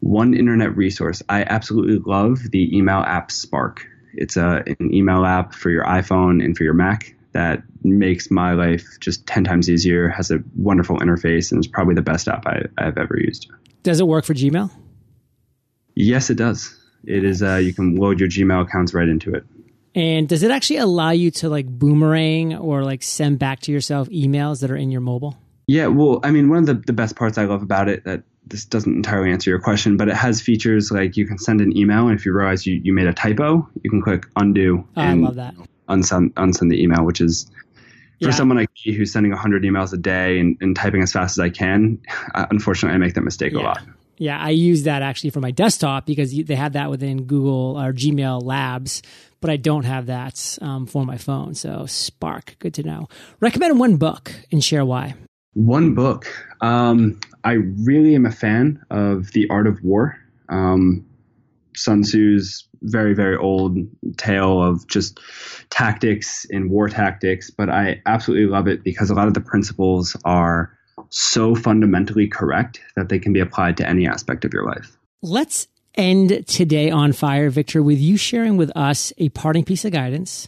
One 0.00 0.34
internet 0.34 0.76
resource. 0.76 1.22
I 1.28 1.44
absolutely 1.44 1.98
love 2.04 2.50
the 2.50 2.76
email 2.76 2.98
app 2.98 3.30
Spark. 3.30 3.86
It's 4.14 4.36
a, 4.36 4.64
an 4.80 4.92
email 4.94 5.24
app 5.24 5.54
for 5.54 5.70
your 5.70 5.84
iPhone 5.84 6.44
and 6.44 6.56
for 6.56 6.64
your 6.64 6.74
Mac 6.74 7.14
that 7.32 7.62
makes 7.84 8.30
my 8.30 8.54
life 8.54 8.84
just 8.98 9.26
10 9.26 9.44
times 9.44 9.68
easier, 9.68 10.08
has 10.08 10.30
a 10.30 10.42
wonderful 10.56 10.98
interface, 10.98 11.52
and 11.52 11.60
is 11.60 11.66
probably 11.66 11.94
the 11.94 12.02
best 12.02 12.28
app 12.28 12.46
I, 12.46 12.62
have 12.78 12.96
ever 12.96 13.18
used. 13.18 13.50
Does 13.82 14.00
it 14.00 14.06
work 14.06 14.24
for 14.24 14.32
Gmail? 14.32 14.70
Yes, 15.94 16.30
it 16.30 16.36
does. 16.36 16.75
It 17.06 17.24
is. 17.24 17.42
Uh, 17.42 17.56
you 17.56 17.72
can 17.72 17.96
load 17.96 18.20
your 18.20 18.28
Gmail 18.28 18.62
accounts 18.62 18.94
right 18.94 19.08
into 19.08 19.34
it. 19.34 19.44
And 19.94 20.28
does 20.28 20.42
it 20.42 20.50
actually 20.50 20.76
allow 20.76 21.10
you 21.10 21.30
to 21.32 21.48
like 21.48 21.66
boomerang 21.66 22.54
or 22.54 22.84
like 22.84 23.02
send 23.02 23.38
back 23.38 23.60
to 23.60 23.72
yourself 23.72 24.08
emails 24.10 24.60
that 24.60 24.70
are 24.70 24.76
in 24.76 24.90
your 24.90 25.00
mobile? 25.00 25.38
Yeah, 25.66 25.86
well, 25.86 26.20
I 26.22 26.30
mean, 26.30 26.48
one 26.48 26.58
of 26.58 26.66
the, 26.66 26.74
the 26.74 26.92
best 26.92 27.16
parts 27.16 27.38
I 27.38 27.44
love 27.44 27.62
about 27.62 27.88
it 27.88 28.04
that 28.04 28.22
this 28.46 28.64
doesn't 28.64 28.94
entirely 28.94 29.32
answer 29.32 29.50
your 29.50 29.58
question, 29.58 29.96
but 29.96 30.08
it 30.08 30.14
has 30.14 30.40
features 30.40 30.92
like 30.92 31.16
you 31.16 31.26
can 31.26 31.38
send 31.38 31.60
an 31.60 31.76
email, 31.76 32.08
and 32.08 32.16
if 32.16 32.24
you 32.24 32.32
realize 32.32 32.66
you, 32.66 32.80
you 32.84 32.92
made 32.92 33.08
a 33.08 33.12
typo, 33.12 33.68
you 33.82 33.90
can 33.90 34.00
click 34.00 34.26
undo. 34.36 34.86
Oh, 34.96 35.00
and 35.00 35.24
I 35.24 35.26
love 35.26 35.34
that. 35.36 35.54
Unsend, 35.88 36.32
unsend 36.34 36.70
the 36.70 36.80
email, 36.80 37.04
which 37.04 37.20
is 37.20 37.50
for 38.20 38.28
yeah. 38.28 38.30
someone 38.30 38.58
like 38.58 38.70
me 38.84 38.92
who's 38.92 39.12
sending 39.12 39.32
100 39.32 39.62
emails 39.62 39.92
a 39.92 39.96
day 39.96 40.38
and, 40.38 40.56
and 40.60 40.76
typing 40.76 41.02
as 41.02 41.12
fast 41.12 41.38
as 41.38 41.40
I 41.40 41.50
can, 41.50 41.98
uh, 42.34 42.46
unfortunately, 42.50 42.94
I 42.94 42.98
make 42.98 43.14
that 43.14 43.22
mistake 43.22 43.52
yeah. 43.52 43.60
a 43.60 43.62
lot. 43.62 43.82
Yeah, 44.18 44.40
I 44.40 44.50
use 44.50 44.84
that 44.84 45.02
actually 45.02 45.30
for 45.30 45.40
my 45.40 45.50
desktop 45.50 46.06
because 46.06 46.34
they 46.34 46.54
have 46.54 46.72
that 46.72 46.90
within 46.90 47.24
Google 47.24 47.78
or 47.78 47.92
Gmail 47.92 48.42
Labs, 48.42 49.02
but 49.40 49.50
I 49.50 49.56
don't 49.56 49.84
have 49.84 50.06
that 50.06 50.58
um, 50.62 50.86
for 50.86 51.04
my 51.04 51.18
phone. 51.18 51.54
So 51.54 51.86
Spark, 51.86 52.56
good 52.58 52.74
to 52.74 52.82
know. 52.82 53.08
Recommend 53.40 53.78
one 53.78 53.96
book 53.96 54.32
and 54.50 54.64
share 54.64 54.84
why. 54.84 55.14
One 55.52 55.94
book. 55.94 56.26
Um, 56.60 57.20
I 57.44 57.52
really 57.52 58.14
am 58.14 58.26
a 58.26 58.32
fan 58.32 58.84
of 58.90 59.32
The 59.32 59.48
Art 59.50 59.66
of 59.66 59.82
War. 59.82 60.18
Um, 60.48 61.06
Sun 61.76 62.02
Tzu's 62.02 62.66
very, 62.82 63.14
very 63.14 63.36
old 63.36 63.78
tale 64.16 64.62
of 64.62 64.86
just 64.86 65.20
tactics 65.70 66.46
and 66.50 66.70
war 66.70 66.88
tactics, 66.88 67.50
but 67.50 67.68
I 67.68 68.00
absolutely 68.06 68.46
love 68.46 68.66
it 68.68 68.82
because 68.82 69.10
a 69.10 69.14
lot 69.14 69.28
of 69.28 69.34
the 69.34 69.40
principles 69.40 70.16
are 70.24 70.76
so 71.10 71.54
fundamentally 71.54 72.26
correct 72.26 72.80
that 72.94 73.08
they 73.08 73.18
can 73.18 73.32
be 73.32 73.40
applied 73.40 73.76
to 73.76 73.88
any 73.88 74.06
aspect 74.06 74.44
of 74.44 74.52
your 74.52 74.64
life. 74.64 74.96
Let's 75.22 75.68
end 75.94 76.46
today 76.46 76.90
on 76.90 77.12
fire, 77.12 77.50
Victor, 77.50 77.82
with 77.82 77.98
you 77.98 78.16
sharing 78.16 78.56
with 78.56 78.70
us 78.76 79.12
a 79.18 79.28
parting 79.30 79.64
piece 79.64 79.84
of 79.84 79.92
guidance, 79.92 80.46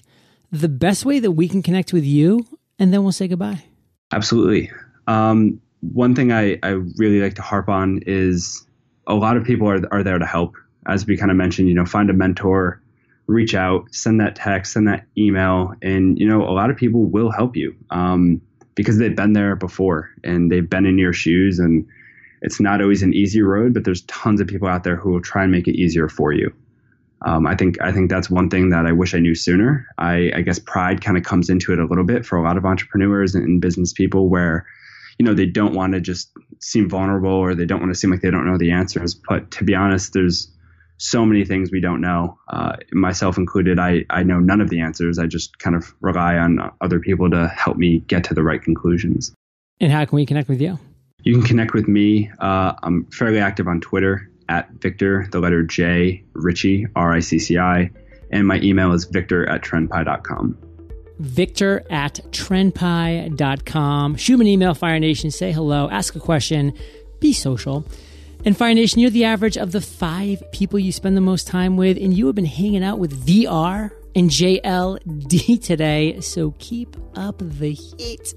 the 0.52 0.68
best 0.68 1.04
way 1.04 1.18
that 1.20 1.32
we 1.32 1.48
can 1.48 1.62
connect 1.62 1.92
with 1.92 2.04
you, 2.04 2.46
and 2.78 2.92
then 2.92 3.02
we'll 3.02 3.12
say 3.12 3.28
goodbye. 3.28 3.64
Absolutely. 4.12 4.70
Um, 5.06 5.60
one 5.80 6.14
thing 6.14 6.32
I, 6.32 6.58
I 6.62 6.70
really 6.96 7.20
like 7.20 7.34
to 7.34 7.42
harp 7.42 7.68
on 7.68 8.02
is 8.06 8.66
a 9.06 9.14
lot 9.14 9.36
of 9.36 9.44
people 9.44 9.68
are, 9.68 9.80
are 9.92 10.02
there 10.02 10.18
to 10.18 10.26
help. 10.26 10.56
As 10.86 11.06
we 11.06 11.16
kind 11.16 11.30
of 11.30 11.36
mentioned, 11.36 11.68
you 11.68 11.74
know, 11.74 11.84
find 11.84 12.08
a 12.08 12.14
mentor, 12.14 12.80
reach 13.26 13.54
out, 13.54 13.94
send 13.94 14.20
that 14.20 14.36
text, 14.36 14.72
send 14.72 14.88
that 14.88 15.04
email, 15.16 15.74
and 15.82 16.18
you 16.18 16.26
know, 16.26 16.42
a 16.42 16.52
lot 16.52 16.70
of 16.70 16.76
people 16.76 17.04
will 17.04 17.30
help 17.30 17.56
you. 17.56 17.74
Um, 17.90 18.40
because 18.78 18.96
they've 18.96 19.16
been 19.16 19.32
there 19.32 19.56
before 19.56 20.08
and 20.22 20.52
they've 20.52 20.70
been 20.70 20.86
in 20.86 20.98
your 20.98 21.12
shoes 21.12 21.58
and 21.58 21.84
it's 22.42 22.60
not 22.60 22.80
always 22.80 23.02
an 23.02 23.12
easy 23.12 23.42
road, 23.42 23.74
but 23.74 23.82
there's 23.82 24.02
tons 24.02 24.40
of 24.40 24.46
people 24.46 24.68
out 24.68 24.84
there 24.84 24.94
who 24.94 25.10
will 25.10 25.20
try 25.20 25.42
and 25.42 25.50
make 25.50 25.66
it 25.66 25.74
easier 25.74 26.08
for 26.08 26.32
you. 26.32 26.54
Um, 27.26 27.44
I 27.44 27.56
think 27.56 27.80
I 27.80 27.90
think 27.90 28.08
that's 28.08 28.30
one 28.30 28.48
thing 28.48 28.70
that 28.70 28.86
I 28.86 28.92
wish 28.92 29.16
I 29.16 29.18
knew 29.18 29.34
sooner. 29.34 29.84
I, 29.98 30.30
I 30.32 30.42
guess 30.42 30.60
pride 30.60 31.00
kind 31.00 31.18
of 31.18 31.24
comes 31.24 31.50
into 31.50 31.72
it 31.72 31.80
a 31.80 31.86
little 31.86 32.04
bit 32.04 32.24
for 32.24 32.38
a 32.38 32.42
lot 32.42 32.56
of 32.56 32.64
entrepreneurs 32.64 33.34
and, 33.34 33.44
and 33.44 33.60
business 33.60 33.92
people, 33.92 34.28
where 34.28 34.64
you 35.18 35.24
know 35.26 35.34
they 35.34 35.46
don't 35.46 35.74
want 35.74 35.94
to 35.94 36.00
just 36.00 36.30
seem 36.60 36.88
vulnerable 36.88 37.32
or 37.32 37.56
they 37.56 37.66
don't 37.66 37.80
want 37.80 37.92
to 37.92 37.98
seem 37.98 38.12
like 38.12 38.20
they 38.20 38.30
don't 38.30 38.46
know 38.46 38.58
the 38.58 38.70
answers. 38.70 39.16
But 39.28 39.50
to 39.50 39.64
be 39.64 39.74
honest, 39.74 40.12
there's 40.12 40.48
so 40.98 41.24
many 41.24 41.44
things 41.44 41.70
we 41.72 41.80
don't 41.80 42.00
know, 42.00 42.38
uh, 42.48 42.76
myself 42.92 43.38
included. 43.38 43.78
I, 43.78 44.04
I 44.10 44.22
know 44.22 44.40
none 44.40 44.60
of 44.60 44.68
the 44.68 44.80
answers. 44.80 45.18
I 45.18 45.26
just 45.26 45.58
kind 45.58 45.74
of 45.74 45.94
rely 46.00 46.36
on 46.36 46.58
other 46.80 47.00
people 47.00 47.30
to 47.30 47.48
help 47.48 47.76
me 47.76 48.00
get 48.00 48.24
to 48.24 48.34
the 48.34 48.42
right 48.42 48.62
conclusions. 48.62 49.32
And 49.80 49.92
how 49.92 50.04
can 50.04 50.16
we 50.16 50.26
connect 50.26 50.48
with 50.48 50.60
you? 50.60 50.78
You 51.22 51.34
can 51.34 51.42
connect 51.42 51.72
with 51.72 51.88
me. 51.88 52.30
Uh, 52.40 52.74
I'm 52.82 53.06
fairly 53.06 53.38
active 53.38 53.68
on 53.68 53.80
Twitter 53.80 54.28
at 54.48 54.70
Victor, 54.80 55.28
the 55.30 55.40
letter 55.40 55.62
J, 55.62 56.24
Ricci, 56.32 56.86
R 56.96 57.14
I 57.14 57.20
C 57.20 57.38
C 57.38 57.58
I. 57.58 57.90
And 58.30 58.46
my 58.46 58.60
email 58.60 58.92
is 58.92 59.04
victor 59.04 59.48
at 59.48 59.62
trendpie.com. 59.62 60.58
Victor 61.18 61.84
at 61.90 62.20
trendpie.com. 62.30 64.16
Shoot 64.16 64.36
me 64.36 64.46
an 64.46 64.48
email, 64.52 64.74
Fire 64.74 65.00
Nation. 65.00 65.30
Say 65.30 65.52
hello, 65.52 65.88
ask 65.90 66.14
a 66.14 66.20
question, 66.20 66.72
be 67.20 67.32
social. 67.32 67.84
And 68.44 68.56
Fire 68.56 68.72
Nation, 68.72 69.00
you're 69.00 69.10
the 69.10 69.24
average 69.24 69.56
of 69.56 69.72
the 69.72 69.80
five 69.80 70.42
people 70.52 70.78
you 70.78 70.92
spend 70.92 71.16
the 71.16 71.20
most 71.20 71.46
time 71.46 71.76
with, 71.76 71.96
and 71.98 72.16
you 72.16 72.26
have 72.26 72.34
been 72.34 72.44
hanging 72.44 72.84
out 72.84 72.98
with 72.98 73.26
VR 73.26 73.90
and 74.14 74.30
JLD 74.30 75.62
today. 75.62 76.20
So 76.20 76.54
keep 76.58 76.96
up 77.14 77.38
the 77.38 77.72
heat. 77.72 78.34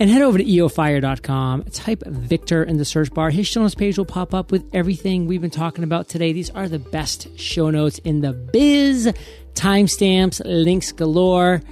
And 0.00 0.08
head 0.08 0.22
over 0.22 0.38
to 0.38 0.44
eofire.com, 0.44 1.64
type 1.64 2.04
Victor 2.06 2.62
in 2.62 2.78
the 2.78 2.84
search 2.84 3.12
bar. 3.12 3.30
His 3.30 3.48
show 3.48 3.62
notes 3.62 3.74
page 3.74 3.98
will 3.98 4.04
pop 4.04 4.32
up 4.32 4.52
with 4.52 4.64
everything 4.72 5.26
we've 5.26 5.40
been 5.40 5.50
talking 5.50 5.82
about 5.82 6.08
today. 6.08 6.32
These 6.32 6.50
are 6.50 6.68
the 6.68 6.78
best 6.78 7.36
show 7.38 7.70
notes 7.70 7.98
in 7.98 8.20
the 8.20 8.32
biz. 8.32 9.12
Timestamps, 9.54 10.40
links 10.44 10.92
galore. 10.92 11.62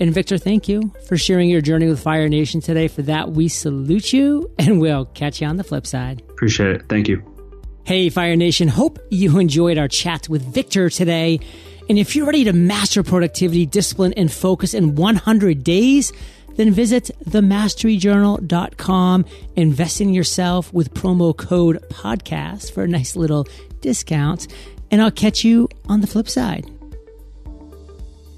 And 0.00 0.14
Victor, 0.14 0.38
thank 0.38 0.68
you 0.68 0.92
for 1.06 1.16
sharing 1.16 1.50
your 1.50 1.60
journey 1.60 1.88
with 1.88 2.00
Fire 2.00 2.28
Nation 2.28 2.60
today. 2.60 2.86
For 2.88 3.02
that, 3.02 3.32
we 3.32 3.48
salute 3.48 4.12
you 4.12 4.50
and 4.58 4.80
we'll 4.80 5.06
catch 5.06 5.40
you 5.40 5.46
on 5.46 5.56
the 5.56 5.64
flip 5.64 5.86
side. 5.86 6.22
Appreciate 6.30 6.70
it. 6.70 6.88
Thank 6.88 7.08
you. 7.08 7.22
Hey, 7.84 8.10
Fire 8.10 8.36
Nation. 8.36 8.68
Hope 8.68 8.98
you 9.10 9.38
enjoyed 9.38 9.78
our 9.78 9.88
chat 9.88 10.28
with 10.28 10.42
Victor 10.42 10.90
today. 10.90 11.40
And 11.88 11.98
if 11.98 12.14
you're 12.14 12.26
ready 12.26 12.44
to 12.44 12.52
master 12.52 13.02
productivity, 13.02 13.64
discipline, 13.64 14.12
and 14.12 14.30
focus 14.30 14.74
in 14.74 14.94
100 14.94 15.64
days, 15.64 16.12
then 16.56 16.70
visit 16.70 17.10
themasteryjournal.com. 17.24 19.24
Invest 19.56 20.00
in 20.02 20.12
yourself 20.12 20.70
with 20.72 20.92
promo 20.92 21.34
code 21.34 21.82
podcast 21.88 22.72
for 22.72 22.82
a 22.82 22.88
nice 22.88 23.16
little 23.16 23.46
discount. 23.80 24.48
And 24.90 25.00
I'll 25.00 25.10
catch 25.10 25.44
you 25.44 25.68
on 25.88 26.02
the 26.02 26.06
flip 26.06 26.28
side. 26.28 26.70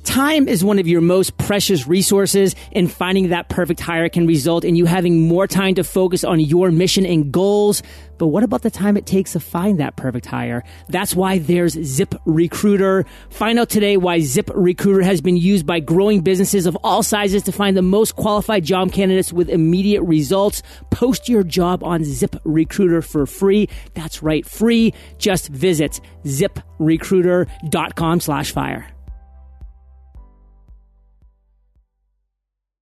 Time 0.05 0.49
is 0.49 0.65
one 0.65 0.79
of 0.79 0.89
your 0.89 1.01
most 1.01 1.37
precious 1.37 1.87
resources, 1.87 2.57
and 2.73 2.91
finding 2.91 3.29
that 3.29 3.49
perfect 3.49 3.81
hire 3.81 4.09
can 4.09 4.27
result 4.27 4.65
in 4.65 4.75
you 4.75 4.87
having 4.87 5.29
more 5.29 5.47
time 5.47 5.75
to 5.75 5.85
focus 5.85 6.25
on 6.25 6.41
your 6.41 6.71
mission 6.71 7.05
and 7.05 7.31
goals. 7.31 7.83
But 8.19 8.29
what 8.29 8.43
about 8.43 8.63
the 8.63 8.71
time 8.71 8.97
it 8.97 9.07
takes 9.07 9.33
to 9.33 9.41
find 9.41 9.81
that 9.81 9.97
perfect 9.97 10.27
hire? 10.27 10.63
That's 10.89 11.15
why 11.15 11.39
there's 11.39 11.73
Zip 11.73 12.15
Recruiter. 12.27 13.07
Find 13.31 13.59
out 13.59 13.71
today 13.71 13.97
why 13.97 14.21
Zip 14.21 14.51
Recruiter 14.55 15.03
has 15.03 15.21
been 15.21 15.37
used 15.37 15.65
by 15.65 15.81
growing 15.81 16.21
businesses 16.21 16.67
of 16.67 16.77
all 16.85 17.03
sizes 17.03 17.43
to 17.45 17.53
find 17.53 17.77
the 17.77 17.83
most 17.83 18.17
qualified 18.17 18.65
job 18.65 18.93
candidates 18.93 19.33
with 19.33 19.49
immediate 19.49 20.03
results. 20.03 20.63
Post 20.91 21.29
your 21.29 21.43
job 21.43 21.83
on 21.83 22.05
Zip 22.05 22.37
Recruiter 22.45 23.01
for 23.01 23.27
free. 23.27 23.69
That's 23.95 24.23
right, 24.23 24.45
free. 24.47 24.93
Just 25.19 25.49
visit 25.49 26.01
ziprecruiter.com 26.25 28.21
slash 28.21 28.53
fire. 28.53 28.87